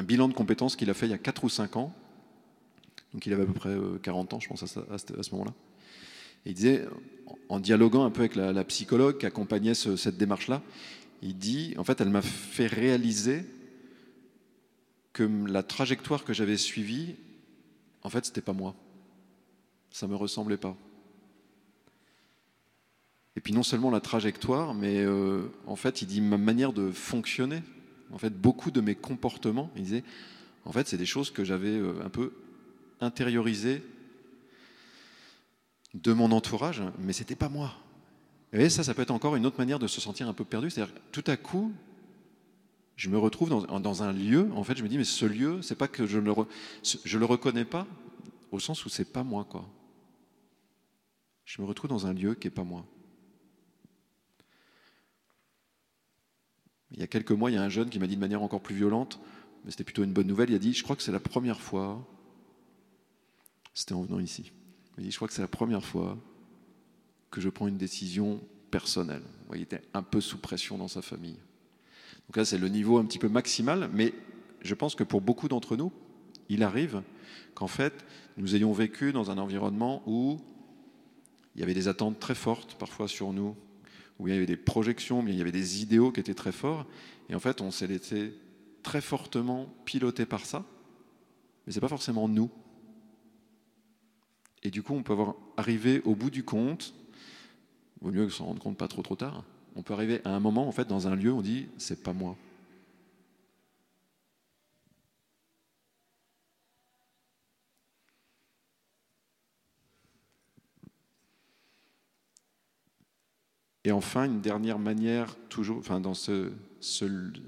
bilan 0.03 0.29
de 0.29 0.35
compétences 0.35 0.77
qu'il 0.77 0.91
a 0.91 0.95
fait 0.95 1.07
il 1.07 1.11
y 1.11 1.15
a 1.15 1.19
4 1.19 1.45
ou 1.45 1.49
5 1.49 1.77
ans, 1.77 1.95
donc 3.15 3.25
il 3.25 3.33
avait 3.33 3.45
à 3.45 3.47
peu 3.47 3.55
près 3.55 3.75
40 4.03 4.35
ans, 4.35 4.41
je 4.41 4.49
pense, 4.49 4.63
à 4.63 4.99
ce 4.99 5.31
moment-là, 5.33 5.55
il 6.45 6.55
disait, 6.55 6.87
en 7.49 7.59
dialoguant 7.59 8.05
un 8.05 8.11
peu 8.11 8.21
avec 8.21 8.37
la, 8.37 8.65
psychologue 8.65 9.19
qui 9.19 9.27
accompagnait 9.27 9.75
cette 9.75 10.17
démarche-là, 10.17 10.63
il 11.23 11.37
dit, 11.37 11.75
en 11.77 11.85
fait, 11.85 12.01
elle 12.01 12.11
m'a 12.11 12.23
fait 12.23 12.67
réaliser 12.67 13.45
que 15.13 15.29
la 15.49 15.63
trajectoire 15.63 16.25
que 16.25 16.33
j'avais 16.33 16.57
suivie, 16.57 17.17
en 18.03 18.11
fait, 18.11 18.27
c'était 18.27 18.43
pas 18.43 18.53
moi. 18.53 18.75
Ça 19.91 20.07
me 20.07 20.15
ressemblait 20.15 20.59
pas. 20.59 20.77
Et 23.37 23.41
puis 23.41 23.53
non 23.53 23.63
seulement 23.63 23.91
la 23.91 24.01
trajectoire, 24.01 24.75
mais 24.75 25.05
euh, 25.05 25.43
en 25.67 25.77
fait, 25.77 26.01
il 26.01 26.07
dit 26.07 26.23
ma 26.23 26.39
manière 26.39 26.73
de 26.73 26.91
fonctionner. 26.91 27.63
En 28.11 28.19
fait, 28.19 28.31
beaucoup 28.31 28.71
de 28.71 28.81
mes 28.81 28.95
comportements, 28.95 29.71
il 29.77 29.83
disait, 29.83 30.05
en 30.65 30.73
fait, 30.73 30.89
c'est 30.89 30.97
des 30.97 31.07
choses 31.07 31.31
que 31.31 31.45
j'avais 31.45 31.77
euh, 31.77 32.03
un 32.05 32.09
peu 32.09 32.33
intériorisées 33.01 33.83
de 35.95 36.13
mon 36.13 36.33
entourage, 36.33 36.83
mais 36.99 37.13
c'était 37.13 37.35
pas 37.35 37.51
moi. 37.51 37.75
Et 38.53 38.71
ça, 38.71 38.83
ça 38.83 38.95
peut 38.95 39.03
être 39.03 39.11
encore 39.11 39.37
une 39.37 39.45
autre 39.45 39.59
manière 39.59 39.79
de 39.79 39.87
se 39.87 40.01
sentir 40.01 40.29
un 40.29 40.33
peu 40.33 40.45
perdu. 40.45 40.71
C'est-à-dire, 40.71 40.95
tout 41.13 41.25
à 41.27 41.37
coup, 41.37 41.73
je 42.97 43.11
me 43.11 43.19
retrouve 43.19 43.51
dans, 43.51 44.03
un 44.03 44.13
lieu. 44.13 44.49
En 44.55 44.65
fait, 44.65 44.79
je 44.79 44.83
me 44.83 44.89
dis, 44.89 44.97
mais 44.97 45.05
ce 45.05 45.27
lieu, 45.27 45.61
c'est 45.61 45.75
pas 45.75 45.89
que 45.89 46.07
je 46.07 46.19
ne 46.19 46.25
le, 46.25 46.35
je 46.83 47.19
le 47.19 47.25
reconnais 47.27 47.67
pas, 47.67 47.87
au 48.51 48.61
sens 48.61 48.87
où 48.87 48.89
c'est 48.89 49.13
pas 49.13 49.23
moi, 49.23 49.45
quoi. 49.45 49.69
Je 51.45 51.61
me 51.61 51.67
retrouve 51.67 51.91
dans 51.91 52.07
un 52.07 52.15
lieu 52.15 52.35
qui 52.35 52.49
est 52.49 52.51
pas 52.51 52.65
moi. 52.65 52.85
Il 56.97 57.01
y 57.01 57.03
a 57.03 57.07
quelques 57.07 57.33
mois, 57.33 57.51
il 57.51 57.55
y 57.55 57.59
a 57.59 57.63
un 57.63 57.69
jeune 57.69 57.91
qui 57.91 57.99
m'a 57.99 58.07
dit 58.07 58.17
de 58.17 58.21
manière 58.21 58.43
encore 58.43 58.61
plus 58.61 58.75
violente, 58.75 59.21
mais 59.65 59.71
c'était 59.71 59.85
plutôt 59.85 60.03
une 60.03 60.13
bonne 60.13 60.27
nouvelle. 60.27 60.51
Il 60.51 60.57
a 60.57 60.59
dit 60.59 60.73
Je 60.73 60.83
crois 60.83 60.97
que 60.97 61.03
c'est 61.03 61.13
la 61.13 61.21
première 61.21 61.61
fois, 61.61 62.07
c'était 63.75 63.93
en 63.93 64.03
venant 64.03 64.21
ici. 64.21 64.53
Il 64.99 65.05
dit 65.05 65.11
Je 65.11 65.17
crois 65.17 65.29
que 65.29 65.35
c'est 65.35 65.43
la 65.43 65.49
première 65.49 65.85
fois 65.85 66.17
que 67.31 67.41
je 67.41 67.49
prends 67.51 67.69
une 67.69 67.77
décision 67.77 68.41
personnelle. 68.71 69.23
Il 69.55 69.61
était 69.61 69.83
un 69.93 70.03
peu 70.03 70.21
sous 70.21 70.39
pression 70.39 70.79
dans 70.79 70.89
sa 70.89 71.03
famille. 71.03 71.39
Donc 72.29 72.37
là, 72.37 72.45
c'est 72.45 72.59
le 72.59 72.69
niveau 72.69 72.99
un 72.99 73.05
petit 73.05 73.19
peu 73.19 73.29
maximal, 73.29 73.91
mais 73.93 74.15
je 74.63 74.75
pense 74.75 74.95
que 74.95 75.05
pour 75.05 75.21
beaucoup 75.21 75.49
d'entre 75.49 75.77
nous, 75.77 75.93
il 76.49 76.63
arrive 76.63 77.03
qu'en 77.55 77.67
fait, 77.67 78.05
nous 78.37 78.55
ayons 78.55 78.73
vécu 78.73 79.13
dans 79.13 79.31
un 79.31 79.39
environnement 79.39 80.03
où 80.07 80.39
il 81.55 81.61
y 81.61 81.63
avait 81.63 81.75
des 81.75 81.89
attentes 81.89 82.19
très 82.19 82.35
fortes 82.35 82.77
parfois 82.79 83.09
sur 83.09 83.33
nous, 83.33 83.57
où 84.19 84.29
il 84.29 84.35
y 84.35 84.37
avait 84.37 84.47
des 84.47 84.57
projections, 84.57 85.23
mais 85.23 85.33
il 85.33 85.39
y 85.39 85.41
avait 85.41 85.53
des 85.53 85.83
idéaux 85.83 86.13
qui 86.13 86.21
étaient 86.21 86.35
très 86.35 86.53
forts. 86.53 86.87
Et 87.29 87.35
en 87.35 87.41
fait, 87.41 87.61
on 87.61 87.71
s'est 87.71 87.87
laissé 87.87 88.33
très 88.83 89.01
fortement 89.01 89.67
piloter 89.85 90.27
par 90.27 90.45
ça, 90.45 90.65
mais 91.67 91.73
ce 91.73 91.79
n'est 91.79 91.81
pas 91.81 91.89
forcément 91.89 92.29
nous. 92.29 92.51
Et 94.63 94.71
du 94.71 94.83
coup, 94.83 94.95
on 94.95 95.03
peut 95.03 95.13
avoir 95.13 95.35
arrivé 95.57 96.03
au 96.05 96.15
bout 96.15 96.31
du 96.31 96.45
compte, 96.45 96.95
vaut 98.01 98.11
mieux 98.11 98.29
s'en 98.31 98.47
rendre 98.47 98.63
compte 98.63 98.79
pas 98.79 98.89
trop 98.89 99.03
trop 99.03 99.17
tard, 99.17 99.45
on 99.75 99.83
peut 99.83 99.93
arriver 99.93 100.21
à 100.25 100.31
un 100.31 100.41
moment, 100.41 100.67
en 100.67 100.73
fait, 100.73 100.89
dans 100.89 101.09
un 101.09 101.15
lieu, 101.15 101.33
on 101.33 101.43
dit, 101.43 101.67
c'est 101.77 102.03
pas 102.03 102.13
moi. 102.13 102.37
Et 113.87 113.93
enfin, 113.93 114.25
une 114.25 114.41
dernière 114.41 114.81
manière, 114.81 115.37
toujours, 115.49 115.79
enfin, 115.79 116.01
dans 116.01 116.13
ce, 116.13 116.51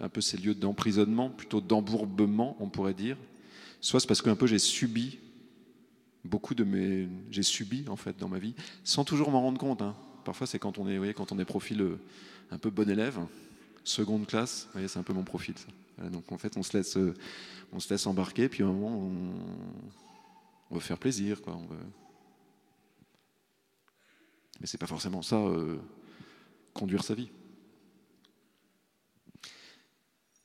un 0.00 0.08
peu 0.08 0.20
ces 0.20 0.36
lieux 0.36 0.54
d'emprisonnement, 0.54 1.30
plutôt 1.30 1.60
d'embourbement, 1.60 2.56
on 2.60 2.68
pourrait 2.68 2.94
dire, 2.94 3.16
soit 3.80 3.98
c'est 3.98 4.06
parce 4.06 4.22
qu'un 4.22 4.36
peu 4.36 4.46
j'ai 4.46 4.60
subi 4.60 5.18
beaucoup 6.24 6.54
de 6.54 6.62
mes, 6.62 7.08
j'ai 7.32 7.42
subi 7.42 7.86
en 7.88 7.96
fait 7.96 8.16
dans 8.16 8.28
ma 8.28 8.38
vie, 8.38 8.54
sans 8.84 9.04
toujours 9.04 9.32
m'en 9.32 9.40
rendre 9.40 9.58
compte. 9.58 9.82
Hein. 9.82 9.96
Parfois, 10.24 10.46
c'est 10.46 10.60
quand 10.60 10.78
on 10.78 10.86
est, 10.86 10.92
vous 10.92 10.98
voyez, 10.98 11.12
quand 11.12 11.32
on 11.32 11.40
est 11.40 11.44
profil 11.44 11.82
euh, 11.82 11.98
un 12.52 12.58
peu 12.58 12.70
bon 12.70 12.88
élève, 12.88 13.18
seconde 13.82 14.24
classe, 14.28 14.66
vous 14.66 14.72
voyez, 14.74 14.86
c'est 14.86 15.00
un 15.00 15.02
peu 15.02 15.14
mon 15.14 15.24
profil. 15.24 15.56
Ça. 15.58 16.08
donc 16.08 16.30
en 16.30 16.38
fait, 16.38 16.56
on 16.56 16.62
se 16.62 16.76
laisse, 16.76 16.96
euh, 16.96 17.14
on 17.72 17.80
se 17.80 17.92
laisse 17.92 18.06
embarquer, 18.06 18.48
puis 18.48 18.62
à 18.62 18.66
un 18.66 18.72
moment, 18.72 18.96
on, 18.96 19.10
on 20.70 20.74
veut 20.76 20.80
faire 20.80 20.98
plaisir, 20.98 21.42
quoi. 21.42 21.56
On 21.56 21.66
veut... 21.66 21.82
Mais 24.60 24.68
c'est 24.68 24.78
pas 24.78 24.86
forcément 24.86 25.22
ça. 25.22 25.36
Euh, 25.36 25.78
conduire 26.74 27.04
sa 27.04 27.14
vie. 27.14 27.30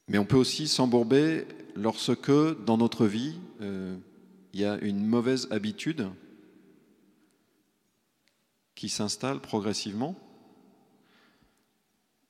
Mais 0.08 0.18
on 0.18 0.26
peut 0.26 0.38
aussi 0.38 0.68
s'embourber 0.68 1.48
lorsque 1.76 2.32
dans 2.66 2.78
notre 2.78 3.06
vie, 3.06 3.40
euh, 3.62 3.96
il 4.54 4.60
y 4.60 4.66
a 4.66 4.78
une 4.80 5.06
mauvaise 5.06 5.48
habitude 5.50 6.08
qui 8.76 8.90
s'installe 8.90 9.40
progressivement, 9.40 10.16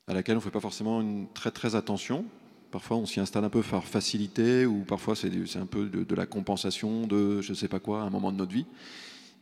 à 0.06 0.14
laquelle 0.14 0.36
on 0.36 0.38
ne 0.38 0.44
fait 0.44 0.50
pas 0.50 0.60
forcément 0.60 1.00
une 1.00 1.26
très 1.32 1.50
très 1.50 1.74
attention. 1.74 2.24
Parfois 2.70 2.96
on 2.96 3.06
s'y 3.06 3.20
installe 3.20 3.44
un 3.44 3.50
peu 3.50 3.62
par 3.62 3.84
facilité, 3.84 4.66
ou 4.66 4.84
parfois 4.84 5.16
c'est 5.16 5.56
un 5.56 5.66
peu 5.66 5.86
de, 5.86 6.04
de, 6.04 6.14
la 6.14 6.26
compensation 6.26 7.06
de 7.06 7.40
je 7.40 7.50
ne 7.50 7.56
sais 7.56 7.68
pas 7.68 7.80
quoi 7.80 8.02
à 8.02 8.04
un 8.04 8.10
moment 8.10 8.32
de 8.32 8.36
notre 8.36 8.52
vie. 8.52 8.66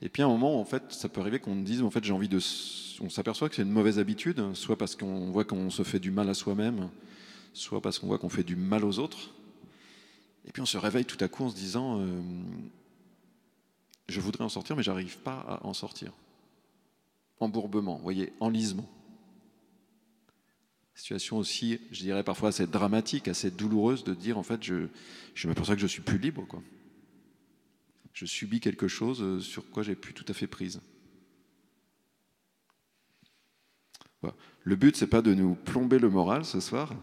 Et 0.02 0.09
puis 0.09 0.23
à 0.23 0.26
un 0.26 0.28
moment, 0.28 0.61
en 0.61 0.64
fait, 0.64 0.82
ça 0.92 1.09
peut 1.09 1.21
arriver 1.21 1.38
qu'on 1.38 1.54
dise, 1.54 1.80
en 1.80 1.90
fait, 1.90 2.02
j'ai 2.02 2.12
envie 2.12 2.28
de, 2.28 2.40
on 3.00 3.09
s'aperçoit 3.09 3.49
que 3.49 3.54
c'est 3.54 3.62
une 3.62 3.71
mauvaise 3.71 4.00
habitude, 4.00 4.42
soit 4.54 4.76
parce 4.76 4.97
qu'on 4.97 5.30
voit 5.30 5.44
qu'on 5.44 5.71
se 5.71 5.85
fait 5.85 6.00
du 6.00 6.11
mal 6.11 6.28
à 6.28 6.35
soi-même, 6.35 6.90
soit 7.52 7.80
parce 7.80 8.00
qu'on 8.00 8.09
voit 8.09 8.18
qu'on 8.18 8.28
fait 8.28 8.42
du 8.42 8.56
mal 8.56 8.85
aux 8.85 8.99
autres. 8.99 9.30
Et 10.44 10.50
puis 10.50 10.61
on 10.61 10.66
se 10.66 10.76
réveille 10.76 11.04
tout 11.04 11.23
à 11.25 11.28
coup 11.28 11.44
en 11.44 11.50
se 11.50 11.54
disant, 11.54 12.00
euh, 12.00 12.21
je 14.09 14.21
voudrais 14.21 14.42
en 14.42 14.49
sortir, 14.49 14.75
mais 14.75 14.82
j'arrive 14.82 15.18
pas 15.18 15.38
à 15.49 15.64
en 15.64 15.73
sortir. 15.73 16.12
Embourbement, 17.38 17.97
vous 17.97 18.02
voyez, 18.02 18.32
enlisement. 18.40 18.90
Situation 20.97 21.38
aussi, 21.38 21.80
je 21.92 22.00
dirais 22.00 22.25
parfois 22.25 22.49
assez 22.49 22.66
dramatique, 22.66 23.28
assez 23.28 23.52
douloureuse 23.52 24.02
de 24.02 24.14
dire, 24.14 24.37
en 24.37 24.42
fait, 24.42 24.64
je, 24.64 24.88
je 25.35 25.47
m'aperçois 25.47 25.76
que 25.76 25.80
je 25.80 25.87
suis 25.87 26.02
plus 26.02 26.18
libre, 26.18 26.44
quoi 26.49 26.61
je 28.12 28.26
subis 28.26 28.61
quelque 28.61 28.88
chose 28.88 29.23
euh, 29.23 29.40
sur 29.40 29.69
quoi 29.71 29.83
j'ai 29.83 29.95
plus 29.95 30.14
tout 30.14 30.25
à 30.28 30.35
fait 30.35 30.47
prise. 30.47 30.81
Le 34.64 34.76
but, 34.76 34.97
c'est 34.97 35.09
pas 35.09 35.23
de 35.23 35.35
nous 35.35 35.57
plomber 35.57 35.99
le 35.99 36.09
moral 36.09 36.45
ce 36.45 36.61
soir, 36.61 36.95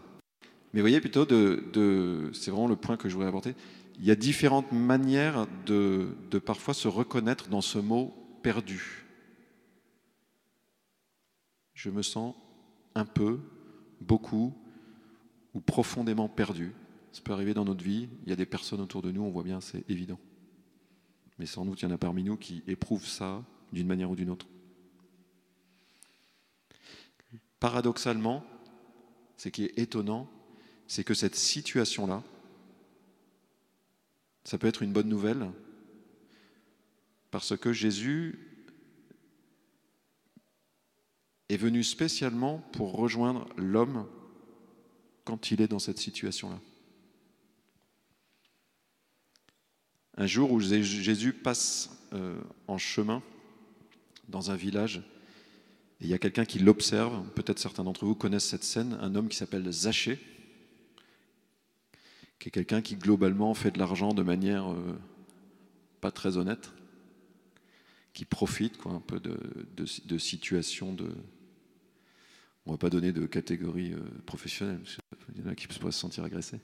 mais 0.72 0.80
voyez 0.80 0.98
plutôt 1.00 1.26
de, 1.26 2.30
c'est 2.32 2.50
vraiment 2.50 2.68
le 2.68 2.76
point 2.76 2.96
que 2.96 3.08
je 3.08 3.14
voudrais 3.14 3.28
apporter. 3.28 3.54
Il 3.98 4.06
y 4.06 4.10
a 4.10 4.16
différentes 4.16 4.72
manières 4.72 5.46
de, 5.66 6.08
de 6.30 6.38
parfois 6.38 6.72
se 6.72 6.88
reconnaître 6.88 7.50
dans 7.50 7.60
ce 7.60 7.78
mot 7.78 8.14
perdu. 8.42 9.04
Je 11.74 11.90
me 11.90 12.00
sens 12.00 12.34
un 12.94 13.04
peu, 13.04 13.40
beaucoup 14.00 14.54
ou 15.52 15.60
profondément 15.60 16.30
perdu. 16.30 16.72
Ça 17.12 17.20
peut 17.22 17.32
arriver 17.32 17.52
dans 17.52 17.66
notre 17.66 17.84
vie. 17.84 18.08
Il 18.24 18.30
y 18.30 18.32
a 18.32 18.36
des 18.36 18.46
personnes 18.46 18.80
autour 18.80 19.02
de 19.02 19.10
nous, 19.10 19.20
on 19.20 19.30
voit 19.30 19.42
bien, 19.42 19.60
c'est 19.60 19.84
évident 19.90 20.18
mais 21.40 21.46
sans 21.46 21.64
doute 21.64 21.80
il 21.80 21.86
y 21.86 21.88
en 21.88 21.94
a 21.94 21.96
parmi 21.96 22.22
nous 22.22 22.36
qui 22.36 22.62
éprouvent 22.66 23.06
ça 23.06 23.42
d'une 23.72 23.86
manière 23.86 24.10
ou 24.10 24.14
d'une 24.14 24.28
autre. 24.28 24.46
Paradoxalement, 27.58 28.44
ce 29.38 29.48
qui 29.48 29.64
est 29.64 29.78
étonnant, 29.78 30.30
c'est 30.86 31.02
que 31.02 31.14
cette 31.14 31.34
situation-là, 31.34 32.22
ça 34.44 34.58
peut 34.58 34.66
être 34.66 34.82
une 34.82 34.92
bonne 34.92 35.08
nouvelle, 35.08 35.50
parce 37.30 37.56
que 37.56 37.72
Jésus 37.72 38.38
est 41.48 41.56
venu 41.56 41.82
spécialement 41.82 42.58
pour 42.72 42.92
rejoindre 42.92 43.48
l'homme 43.56 44.06
quand 45.24 45.50
il 45.50 45.62
est 45.62 45.68
dans 45.68 45.78
cette 45.78 45.98
situation-là. 45.98 46.60
Un 50.20 50.26
jour 50.26 50.52
où 50.52 50.60
Jésus 50.60 51.32
passe 51.32 51.88
euh, 52.12 52.38
en 52.68 52.76
chemin 52.76 53.22
dans 54.28 54.50
un 54.50 54.54
village, 54.54 54.98
et 55.98 56.04
il 56.04 56.08
y 56.08 56.14
a 56.14 56.18
quelqu'un 56.18 56.44
qui 56.44 56.58
l'observe, 56.58 57.26
peut-être 57.30 57.58
certains 57.58 57.84
d'entre 57.84 58.04
vous 58.04 58.14
connaissent 58.14 58.44
cette 58.44 58.62
scène, 58.62 58.98
un 59.00 59.14
homme 59.14 59.28
qui 59.28 59.38
s'appelle 59.38 59.72
Zachée, 59.72 60.18
qui 62.38 62.48
est 62.48 62.50
quelqu'un 62.50 62.82
qui 62.82 62.96
globalement 62.96 63.54
fait 63.54 63.70
de 63.70 63.78
l'argent 63.78 64.12
de 64.12 64.22
manière 64.22 64.70
euh, 64.70 64.98
pas 66.02 66.10
très 66.10 66.36
honnête, 66.36 66.70
qui 68.12 68.26
profite 68.26 68.78
un 68.84 69.00
peu 69.00 69.20
de, 69.20 70.18
situations 70.18 70.92
de... 70.92 71.08
On 72.66 72.72
ne 72.72 72.74
va 72.74 72.78
pas 72.78 72.90
donner 72.90 73.12
de 73.12 73.24
catégorie 73.24 73.94
euh, 73.94 74.00
professionnelle, 74.26 74.80
il 75.34 75.42
y 75.42 75.48
en 75.48 75.50
a 75.50 75.54
qui 75.54 75.66
peuvent 75.66 75.90
se 75.90 75.98
sentir 75.98 76.24
agressés. 76.24 76.60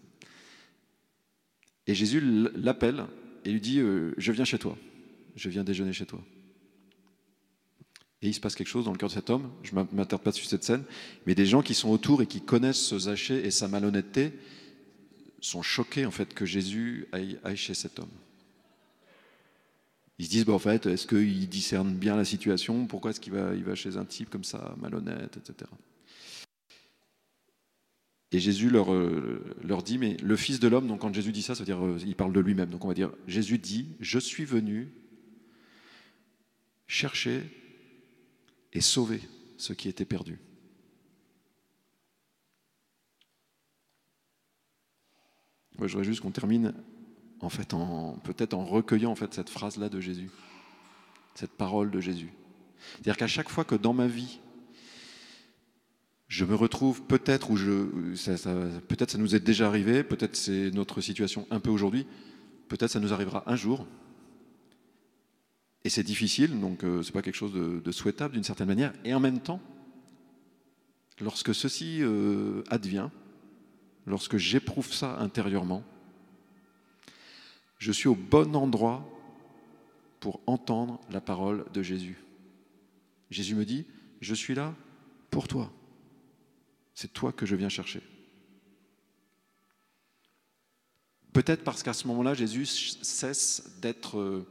Et 1.87 1.95
Jésus 1.95 2.21
l'appelle 2.21 3.07
et 3.47 3.53
lui 3.53 3.61
dit 3.61 3.79
euh, 3.79 4.13
Je 4.19 4.33
viens 4.33 4.45
chez 4.45 4.59
toi, 4.59 4.77
je 5.37 5.49
viens 5.49 5.65
déjeuner 5.65 5.93
chez 5.93 6.05
toi. 6.05 6.21
Et 8.23 8.29
il 8.29 8.35
se 8.35 8.41
passe 8.41 8.57
quelque 8.57 8.67
chose 8.69 8.87
dans 8.87 8.93
le 8.93 8.99
cœur 8.99 9.09
de 9.09 9.15
cet 9.15 9.31
homme, 9.31 9.51
je 9.63 9.75
ne 9.75 9.85
m'attarde 9.93 10.23
pas 10.23 10.33
sur 10.33 10.47
cette 10.47 10.65
scène, 10.65 10.83
mais 11.27 11.35
des 11.35 11.47
gens 11.47 11.63
qui 11.63 11.75
sont 11.75 11.91
autour 11.91 12.23
et 12.23 12.27
qui 12.27 12.41
connaissent 12.41 12.81
ce 12.81 12.99
Zachée 12.99 13.47
et 13.47 13.51
sa 13.51 13.69
malhonnêteté 13.69 14.33
sont 15.41 15.63
choqués 15.63 16.07
en 16.07 16.11
fait 16.11 16.35
que 16.35 16.45
Jésus 16.45 17.07
aille, 17.13 17.39
chez 17.55 17.75
cet 17.75 18.01
homme. 18.01 18.11
Ils 20.19 20.25
se 20.25 20.31
disent, 20.31 20.47
bah, 20.47 20.55
en 20.55 20.59
fait, 20.59 20.87
est-ce 20.87 21.07
qu'il 21.07 21.47
discerne 21.49 21.95
bien 21.95 22.17
la 22.17 22.25
situation? 22.25 22.87
Pourquoi 22.87 23.11
est-ce 23.11 23.21
qu'il 23.21 23.35
va, 23.35 23.55
il 23.55 23.63
va 23.63 23.75
chez 23.75 23.99
un 23.99 24.07
type 24.07 24.31
comme 24.31 24.45
ça, 24.45 24.75
malhonnête, 24.81 25.37
etc. 25.37 25.71
Et 28.33 28.41
Jésus 28.41 28.71
leur, 28.71 28.93
euh, 28.93 29.45
leur 29.63 29.83
dit, 29.83 29.99
mais 29.99 30.17
le 30.23 30.37
Fils 30.37 30.59
de 30.59 30.67
l'homme, 30.67 30.89
donc 30.89 31.01
quand 31.01 31.15
Jésus 31.15 31.33
dit 31.33 31.43
ça, 31.43 31.55
ça 31.55 31.61
veut 31.61 31.67
dire, 31.67 31.85
euh, 31.85 31.99
il 32.05 32.17
parle 32.17 32.33
de 32.33 32.41
lui-même. 32.41 32.71
Donc 32.71 32.85
on 32.85 32.89
va 32.89 32.95
dire, 32.95 33.13
Jésus 33.27 33.59
dit, 33.59 33.89
je 34.01 34.19
suis 34.19 34.45
venu 34.45 34.91
chercher 36.89 37.43
et 38.73 38.81
sauver 38.81 39.21
ceux 39.57 39.75
qui 39.75 39.89
étaient 39.89 40.05
perdus. 40.05 40.39
Moi, 45.79 45.87
je 45.87 45.93
voudrais 45.93 46.05
juste 46.05 46.21
qu'on 46.21 46.31
termine 46.31 46.75
en 47.41 47.51
fait 47.51 47.75
en 47.75 48.19
peut-être 48.25 48.55
en 48.55 48.65
recueillant 48.65 49.11
en 49.11 49.15
fait 49.15 49.35
cette 49.35 49.51
phrase 49.51 49.77
là 49.77 49.89
de 49.89 50.01
Jésus, 50.01 50.31
cette 51.35 51.53
parole 51.53 51.91
de 51.91 52.01
Jésus. 52.01 52.33
C'est-à-dire 52.93 53.17
qu'à 53.17 53.27
chaque 53.27 53.51
fois 53.51 53.65
que 53.65 53.75
dans 53.75 53.93
ma 53.93 54.07
vie 54.07 54.41
je 56.29 56.45
me 56.45 56.55
retrouve 56.55 57.03
peut-être 57.03 57.51
où 57.51 57.57
je 57.57 57.85
peut-être 58.89 59.11
ça 59.11 59.19
nous 59.19 59.35
est 59.35 59.41
déjà 59.41 59.69
arrivé, 59.69 60.03
peut-être 60.03 60.37
c'est 60.37 60.71
notre 60.73 61.01
situation 61.01 61.47
un 61.51 61.61
peu 61.61 61.71
aujourd'hui, 61.71 62.07
peut-être 62.69 62.91
ça 62.91 63.01
nous 63.01 63.13
arrivera 63.13 63.45
un 63.47 63.57
jour. 63.57 63.87
Et 65.85 65.89
c'est 65.89 66.03
difficile, 66.03 66.59
donc 66.59 66.83
euh, 66.83 67.03
c'est 67.03 67.13
pas 67.13 67.23
quelque 67.23 67.37
chose 67.37 67.53
de, 67.53 67.93
souhaitable 67.93 68.35
d'une 68.35 68.43
certaine 68.43 68.67
manière. 68.67 68.93
Et 69.05 69.15
en 69.15 69.21
même 69.21 69.39
temps, 69.39 69.61
lorsque 71.21 71.55
ceci 71.55 71.99
euh, 72.01 72.65
advient, 72.69 73.09
lorsque 74.05 74.37
j'éprouve 74.37 74.93
ça 74.93 75.17
intérieurement, 75.21 75.85
je 77.79 77.93
suis 77.93 78.09
au 78.09 78.17
bon 78.17 78.57
endroit 78.57 79.09
pour 80.19 80.41
entendre 80.47 81.01
la 81.09 81.21
parole 81.21 81.67
de 81.73 81.83
Jésus. 81.83 82.19
Jésus 83.31 83.55
me 83.55 83.65
dit, 83.65 83.87
je 84.21 84.35
suis 84.35 84.57
là 84.57 84.75
pour 85.31 85.47
toi. 85.47 85.71
C'est 86.97 87.13
toi 87.13 87.31
que 87.31 87.47
je 87.47 87.55
viens 87.55 87.69
chercher. 87.69 88.03
Peut-être 91.33 91.63
parce 91.63 91.85
qu'à 91.85 91.93
ce 91.93 92.09
moment-là, 92.09 92.35
Jésus 92.35 92.67
cesse 92.67 93.79
d'être 93.81 94.19
euh, 94.19 94.45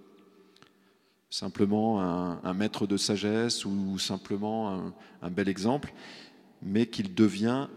simplement 1.30 2.00
un, 2.02 2.54
maître 2.54 2.88
de 2.88 2.96
sagesse 2.96 3.66
ou 3.66 4.00
simplement 4.00 4.94
un 5.22 5.30
bel 5.30 5.50
exemple, 5.50 5.94
mais 6.62 6.86
qu'il 6.86 7.14
devient 7.14 7.68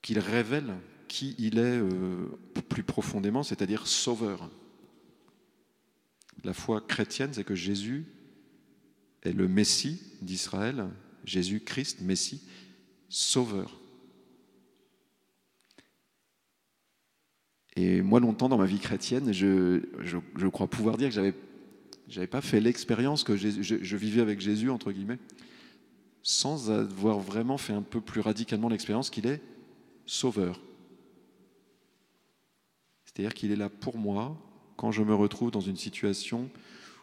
qu'il 0.00 0.18
révèle 0.18 0.76
qui 1.08 1.34
il 1.38 1.58
est 1.58 1.80
euh, 1.80 2.26
plus 2.68 2.84
profondément, 2.84 3.42
c'est-à-dire 3.42 3.88
sauveur. 3.88 4.48
La 6.44 6.54
foi 6.54 6.80
chrétienne, 6.80 7.34
c'est 7.34 7.44
que 7.44 7.56
Jésus 7.56 8.06
est 9.24 9.32
le 9.32 9.48
Messie 9.48 10.00
d'Israël, 10.22 10.86
Jésus-Christ, 11.24 12.00
Messie, 12.02 12.42
sauveur. 13.08 13.78
Et 17.76 18.02
moi, 18.02 18.20
longtemps 18.20 18.48
dans 18.48 18.58
ma 18.58 18.66
vie 18.66 18.78
chrétienne, 18.78 19.32
je, 19.32 20.48
crois 20.48 20.68
pouvoir 20.68 20.96
dire 20.96 21.08
que 21.08 21.14
j'avais 21.14 21.34
n'avais 22.08 22.26
pas 22.26 22.40
fait 22.40 22.60
l'expérience 22.60 23.22
que 23.22 23.36
je, 23.36 23.62
je, 23.62 23.96
vivais 23.96 24.20
avec 24.20 24.40
Jésus, 24.40 24.68
entre 24.68 24.90
guillemets, 24.90 25.18
sans 26.22 26.70
avoir 26.70 27.20
vraiment 27.20 27.56
fait 27.56 27.72
un 27.72 27.82
peu 27.82 28.00
plus 28.00 28.20
radicalement 28.20 28.68
l'expérience 28.68 29.10
qu'il 29.10 29.26
est 29.26 29.40
sauveur. 30.06 30.60
C'est-à-dire 33.04 33.34
qu'il 33.34 33.52
est 33.52 33.56
là 33.56 33.68
pour 33.68 33.96
moi 33.96 34.36
quand 34.76 34.92
je 34.92 35.02
me 35.02 35.14
retrouve 35.14 35.50
dans 35.50 35.60
une 35.60 35.76
situation 35.76 36.50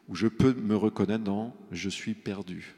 où 0.08 0.16
je 0.16 0.28
peux 0.28 0.54
me 0.54 0.76
reconnaître 0.76 1.24
dans 1.24 1.56
je 1.72 1.90
suis 1.90 2.14
perdu. 2.14 2.76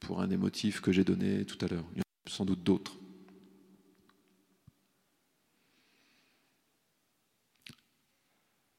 Pour 0.00 0.20
un 0.20 0.28
des 0.28 0.36
motifs 0.36 0.80
que 0.80 0.92
j'ai 0.92 1.04
donné 1.04 1.44
tout 1.44 1.58
à 1.64 1.68
l'heure. 1.68 1.84
Il 1.92 1.98
y 1.98 2.00
en 2.00 2.02
a 2.26 2.30
sans 2.30 2.44
doute 2.44 2.62
d'autres. 2.62 2.96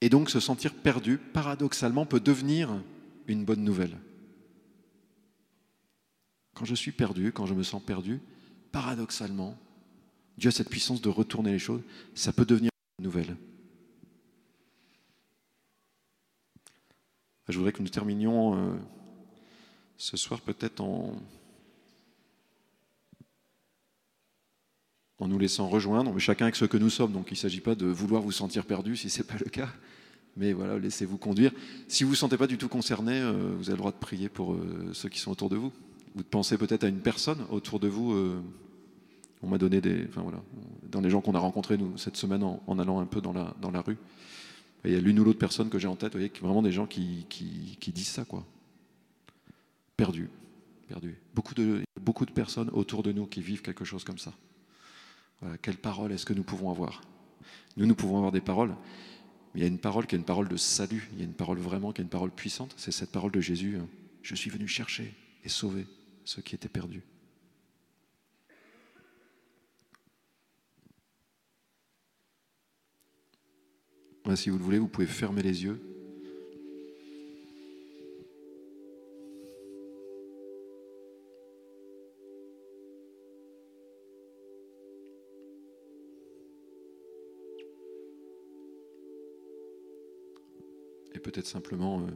Et 0.02 0.10
donc 0.10 0.30
se 0.30 0.40
sentir 0.40 0.74
perdu, 0.74 1.18
paradoxalement, 1.18 2.06
peut 2.06 2.20
devenir 2.20 2.82
une 3.28 3.44
bonne 3.46 3.64
nouvelle. 3.64 3.98
Quand 6.54 6.66
je 6.66 6.76
suis 6.76 6.92
perdu, 6.92 7.32
quand 7.32 7.46
je 7.46 7.54
me 7.54 7.64
sens 7.64 7.84
perdu, 7.84 8.20
paradoxalement, 8.72 9.58
Dieu 10.38 10.50
a 10.50 10.52
cette 10.52 10.70
puissance 10.70 11.02
de 11.02 11.10
retourner 11.10 11.52
les 11.52 11.60
choses, 11.60 11.82
ça 12.14 12.32
peut 12.32 12.46
devenir 12.46 12.72
une 13.00 13.06
nouvelle. 13.06 13.36
Je 17.50 17.58
voudrais 17.58 17.72
que 17.72 17.82
nous 17.82 17.90
terminions 17.90 18.56
euh, 18.56 18.78
ce 19.98 20.18
soir 20.18 20.42
peut-être 20.42 20.82
en, 20.82 21.16
nous 25.20 25.40
laissant 25.40 25.68
rejoindre, 25.68 26.14
mais 26.14 26.20
chacun 26.20 26.46
avec 26.46 26.56
ce 26.56 26.66
que 26.66 26.78
nous 26.78 26.90
sommes. 26.90 27.12
Donc 27.12 27.28
il 27.32 27.34
ne 27.34 27.40
s'agit 27.40 27.60
pas 27.60 27.76
de 27.76 27.86
vouloir 27.86 28.22
vous 28.22 28.32
sentir 28.32 28.66
perdu 28.66 28.96
si 28.96 29.10
ce 29.10 29.20
n'est 29.20 29.28
pas 29.28 29.38
le 29.38 29.50
cas, 29.50 29.70
mais 30.38 30.54
voilà, 30.54 30.80
laissez-vous 30.80 31.18
conduire. 31.18 31.52
Si 31.88 32.04
vous 32.04 32.10
ne 32.10 32.14
vous 32.14 32.20
sentez 32.20 32.38
pas 32.38 32.48
du 32.48 32.58
tout 32.58 32.70
concerné, 32.70 33.20
euh, 33.20 33.54
vous 33.58 33.70
avez 33.70 33.74
le 33.74 33.80
droit 33.80 33.92
de 33.92 33.98
prier 33.98 34.30
pour 34.30 34.54
euh, 34.54 34.92
ceux 34.94 35.10
qui 35.10 35.20
sont 35.20 35.32
autour 35.32 35.50
de 35.50 35.58
vous. 35.58 35.74
Vous 36.16 36.24
pensez 36.24 36.58
peut-être 36.58 36.86
à 36.86 36.88
une 36.88 37.02
personne 37.02 37.46
autour 37.50 37.80
de 37.80 37.88
vous 37.88 38.42
on 39.42 39.48
m'a 39.48 39.58
donné 39.58 39.82
des. 39.82 40.08
Dans 40.90 41.02
les 41.02 41.10
gens 41.10 41.22
qu'on 41.22 41.36
a 41.36 41.40
rencontrés 41.40 41.78
cette 41.98 42.18
semaine 42.18 42.44
en, 42.44 42.80
allant 42.80 43.00
un 43.00 43.06
peu 43.06 43.22
dans 43.22 43.34
la, 43.34 43.82
rue. 43.82 43.98
il 44.86 44.92
y 44.92 44.96
a 44.96 45.00
l'une 45.00 45.20
ou 45.20 45.24
l'autre 45.24 45.40
personne 45.40 45.70
que 45.70 45.80
j'ai 45.80 45.88
en 45.88 45.96
tête, 45.96 46.14
vous 46.14 46.20
voyez, 46.20 46.32
vraiment 46.42 46.62
des 46.62 46.72
gens 46.72 46.88
qui, 46.88 47.26
qui, 47.30 47.92
disent 47.92 48.08
ça, 48.08 48.26
quoi. 48.26 48.46
Perdu, 49.98 50.30
perdu. 50.88 51.18
Beaucoup 51.34 51.56
de, 51.56 51.84
beaucoup 52.00 52.26
de 52.26 52.32
personnes 52.32 52.70
autour 52.70 53.04
de 53.04 53.12
nous 53.12 53.26
qui 53.26 53.42
vivent 53.42 53.62
quelque 53.62 53.84
chose 53.84 54.04
comme 54.04 54.20
ça. 54.20 54.34
Quelle 55.62 55.78
parole 55.78 56.12
est-ce 56.12 56.26
que 56.26 56.34
nous 56.34 56.44
pouvons 56.44 56.72
avoir? 56.72 57.02
Nous, 57.76 57.86
nous 57.86 57.96
pouvons 57.96 58.18
avoir 58.18 58.32
des 58.32 58.42
paroles, 58.42 58.76
mais 59.54 59.62
il 59.62 59.64
y 59.64 59.66
a 59.66 59.68
une 59.68 59.80
parole 59.80 60.08
qui 60.08 60.16
est 60.16 60.18
une 60.18 60.26
parole 60.26 60.48
de 60.48 60.58
salut, 60.58 61.10
il 61.14 61.20
y 61.20 61.22
a 61.22 61.26
une 61.26 61.34
parole 61.34 61.60
vraiment 61.60 61.92
qui 61.92 62.02
est 62.02 62.04
une 62.04 62.10
parole 62.10 62.32
puissante, 62.32 62.74
c'est 62.78 62.92
cette 62.92 63.12
parole 63.12 63.32
de 63.32 63.42
Jésus. 63.42 63.78
Hein. 63.78 63.88
Je 64.22 64.36
suis 64.36 64.50
venu 64.50 64.68
chercher 64.68 65.14
et 65.44 65.50
sauver 65.50 65.86
ceux 66.26 66.42
qui 66.42 66.56
étaient 66.56 66.70
perdus. 66.70 67.04
si 74.36 74.50
vous 74.50 74.58
le 74.58 74.64
voulez, 74.64 74.80
vous 74.80 74.88
pouvez 74.88 75.08
fermer 75.08 75.42
les 75.42 75.64
yeux. 75.64 75.82
Et 91.18 91.20
peut-être 91.20 91.48
simplement 91.48 92.02
euh, 92.02 92.12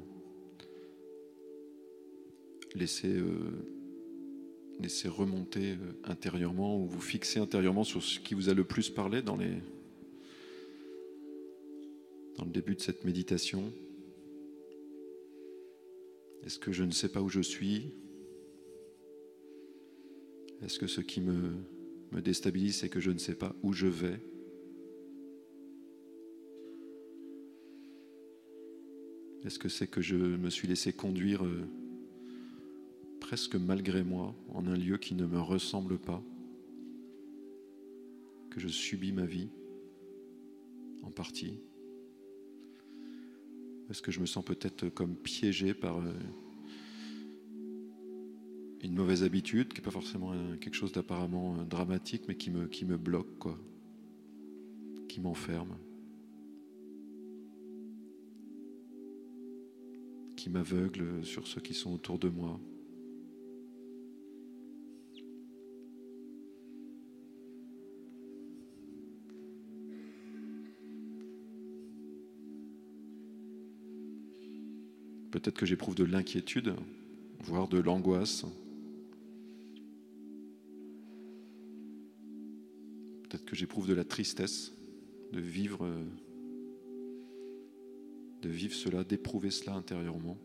laisser, 2.75 3.11
euh, 3.11 3.51
laisser 4.79 5.07
remonter 5.07 5.71
euh, 5.71 5.93
intérieurement 6.03 6.79
ou 6.79 6.85
vous 6.85 7.01
fixer 7.01 7.39
intérieurement 7.39 7.83
sur 7.83 8.03
ce 8.03 8.19
qui 8.19 8.35
vous 8.35 8.49
a 8.49 8.53
le 8.53 8.63
plus 8.63 8.91
parlé 8.91 9.23
dans 9.23 9.37
les, 9.37 9.55
dans 12.37 12.45
le 12.45 12.51
début 12.51 12.75
de 12.75 12.81
cette 12.81 13.03
méditation. 13.03 13.73
Est-ce 16.45 16.59
que 16.59 16.71
je 16.71 16.83
ne 16.83 16.91
sais 16.91 17.09
pas 17.09 17.23
où 17.23 17.29
je 17.29 17.41
suis? 17.41 17.95
Est-ce 20.61 20.77
que 20.77 20.85
ce 20.85 21.01
qui 21.01 21.21
me, 21.21 21.53
me 22.11 22.21
déstabilise, 22.21 22.75
c'est 22.75 22.89
que 22.89 22.99
je 22.99 23.09
ne 23.09 23.17
sais 23.17 23.33
pas 23.33 23.55
où 23.63 23.73
je 23.73 23.87
vais? 23.87 24.19
Est-ce 29.43 29.57
que 29.57 29.69
c'est 29.69 29.87
que 29.87 30.01
je 30.01 30.15
me 30.15 30.49
suis 30.49 30.67
laissé 30.67 30.93
conduire 30.93 31.43
euh, 31.43 31.67
presque 33.19 33.55
malgré 33.55 34.03
moi 34.03 34.35
en 34.49 34.67
un 34.67 34.75
lieu 34.75 34.97
qui 34.97 35.15
ne 35.15 35.25
me 35.25 35.39
ressemble 35.39 35.97
pas 35.97 36.21
Que 38.51 38.59
je 38.59 38.67
subis 38.67 39.11
ma 39.11 39.25
vie 39.25 39.49
en 41.01 41.09
partie? 41.09 41.55
Est-ce 43.89 44.03
que 44.03 44.11
je 44.11 44.19
me 44.19 44.27
sens 44.27 44.45
peut-être 44.45 44.89
comme 44.89 45.15
piégé 45.15 45.73
par 45.73 45.97
euh, 45.97 46.13
une 48.83 48.93
mauvaise 48.93 49.23
habitude, 49.23 49.69
qui 49.69 49.75
n'est 49.79 49.85
pas 49.85 49.91
forcément 49.91 50.33
quelque 50.59 50.75
chose 50.75 50.91
d'apparemment 50.91 51.55
euh, 51.57 51.63
dramatique, 51.63 52.23
mais 52.27 52.35
qui 52.35 52.51
me, 52.51 52.97
bloque, 52.97 53.47
qui 55.09 55.19
m'enferme, 55.19 55.75
qui 60.41 60.49
m'aveugle 60.49 61.23
sur 61.23 61.45
ceux 61.45 61.61
qui 61.61 61.75
sont 61.75 61.93
autour 61.93 62.17
de 62.17 62.27
moi. 62.27 62.59
Peut-être 75.29 75.59
que 75.59 75.67
j'éprouve 75.67 75.93
de 75.93 76.05
l'inquiétude, 76.05 76.73
voire 77.43 77.67
de 77.67 77.77
l'angoisse. 77.77 78.43
Peut-être 83.29 83.45
que 83.45 83.55
j'éprouve 83.55 83.87
de 83.87 83.93
la 83.93 84.05
tristesse 84.05 84.73
de 85.33 85.39
vivre 85.39 85.87
de 88.41 88.49
vivre 88.49 88.73
cela, 88.73 89.03
d'éprouver 89.03 89.51
cela 89.51 89.75
intérieurement. 89.75 90.37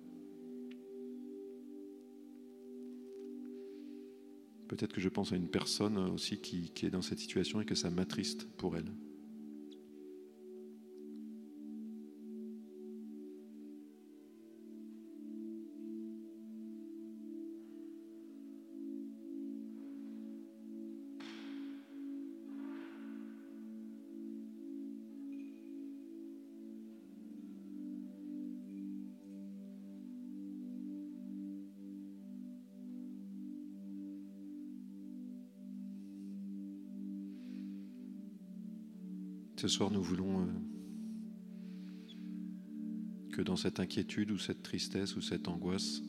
Peut-être 4.68 4.92
que 4.92 5.00
je 5.00 5.08
pense 5.08 5.32
à 5.32 5.36
une 5.36 5.48
personne 5.48 5.96
aussi 5.96 6.38
qui, 6.38 6.72
est 6.82 6.90
dans 6.90 7.02
cette 7.02 7.20
situation 7.20 7.60
et 7.60 7.64
que 7.64 7.74
ça 7.74 7.90
m'attriste 7.90 8.48
pour 8.56 8.76
elle. 8.76 8.92
Ce 39.66 39.72
soir, 39.72 39.90
nous 39.90 40.00
voulons 40.00 40.42
euh, 40.42 40.44
que 43.32 43.42
dans 43.42 43.56
cette 43.56 43.80
inquiétude 43.80 44.30
ou 44.30 44.38
cette 44.38 44.62
tristesse 44.62 45.16
ou 45.16 45.20
cette 45.20 45.48
angoisse, 45.48 46.02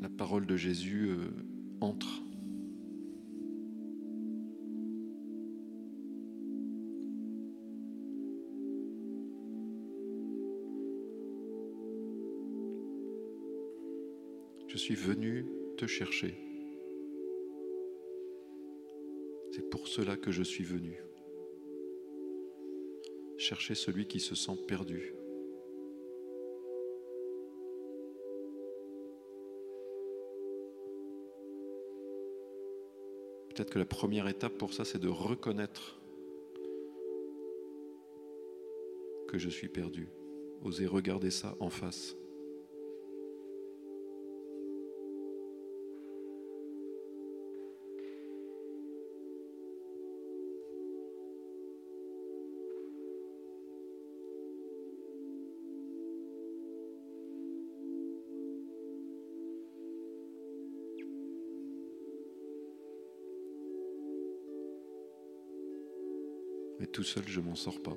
la 0.00 0.08
parole 0.08 0.46
de 0.46 0.56
Jésus 0.56 1.10
euh, 1.10 1.28
entre. 1.82 2.22
Je 14.68 14.78
suis 14.78 14.94
venu 14.94 15.44
te 15.76 15.86
chercher. 15.86 16.51
Pour 19.72 19.88
cela 19.88 20.18
que 20.18 20.30
je 20.30 20.42
suis 20.42 20.64
venu. 20.64 21.02
Chercher 23.38 23.74
celui 23.74 24.06
qui 24.06 24.20
se 24.20 24.34
sent 24.34 24.58
perdu. 24.68 25.14
Peut-être 33.48 33.70
que 33.70 33.78
la 33.78 33.86
première 33.86 34.28
étape 34.28 34.58
pour 34.58 34.74
ça, 34.74 34.84
c'est 34.84 34.98
de 34.98 35.08
reconnaître 35.08 35.98
que 39.26 39.38
je 39.38 39.48
suis 39.48 39.68
perdu. 39.68 40.10
Oser 40.62 40.86
regarder 40.86 41.30
ça 41.30 41.56
en 41.60 41.70
face. 41.70 42.14
Tout 66.92 67.02
seul, 67.02 67.24
je 67.26 67.40
m'en 67.40 67.54
sors 67.54 67.80
pas. 67.80 67.96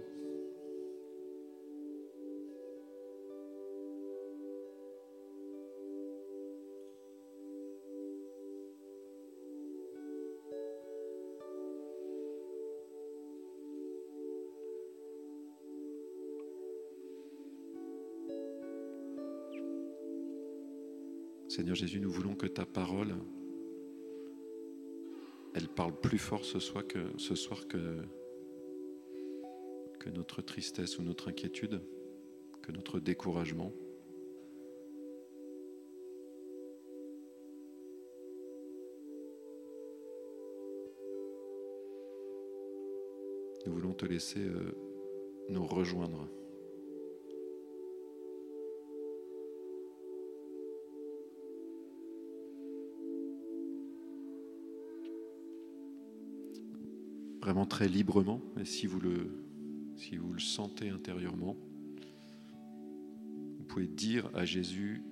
Seigneur 21.49 21.75
Jésus, 21.75 21.99
nous 21.99 22.11
voulons 22.11 22.35
que 22.35 22.47
ta 22.47 22.65
parole, 22.65 23.15
elle 25.53 25.69
parle 25.69 25.93
plus 25.93 26.17
fort 26.17 26.43
ce 26.43 26.59
soir 26.59 26.85
que, 26.85 26.99
ce 27.17 27.35
soir 27.35 27.67
que, 27.67 28.01
que 30.05 30.11
notre 30.11 30.43
tristesse 30.43 30.99
ou 30.99 31.01
notre 31.01 31.29
inquiétude, 31.29 31.81
que 32.61 32.71
notre 32.71 32.99
découragement. 32.99 33.73
Nous 43.65 43.73
voulons 43.73 43.95
te 43.95 44.05
laisser 44.05 44.41
euh, 44.41 44.77
nous 45.49 45.65
rejoindre. 45.65 46.29
Vraiment 57.41 57.65
très 57.65 57.87
librement, 57.87 58.41
et 58.59 58.65
si 58.65 58.85
vous 58.85 58.99
le, 58.99 59.45
si 59.95 60.17
vous 60.17 60.33
le 60.33 60.39
sentez 60.39 60.89
intérieurement, 60.89 61.55
vous 63.57 63.63
pouvez 63.65 63.87
dire 63.87 64.29
à 64.33 64.45
Jésus, 64.45 65.03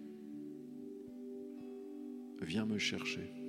viens 2.41 2.65
me 2.65 2.77
chercher. 2.77 3.42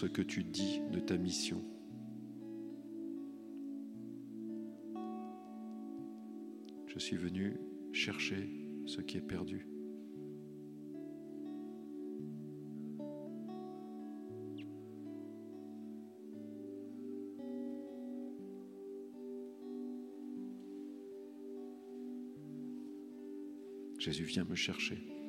Ce 0.00 0.06
que 0.06 0.22
tu 0.22 0.44
dis 0.44 0.80
de 0.92 0.98
ta 0.98 1.18
mission. 1.18 1.62
Je 6.86 6.98
suis 6.98 7.18
venu 7.18 7.60
chercher 7.92 8.48
ce 8.86 9.02
qui 9.02 9.18
est 9.18 9.20
perdu. 9.20 9.66
Jésus, 23.98 24.24
viens 24.24 24.44
me 24.44 24.54
chercher. 24.54 25.19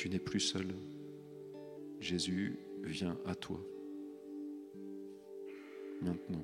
Tu 0.00 0.08
n'es 0.08 0.18
plus 0.18 0.40
seul. 0.40 0.68
Jésus 2.00 2.58
vient 2.82 3.18
à 3.26 3.34
toi. 3.34 3.60
Maintenant. 6.00 6.42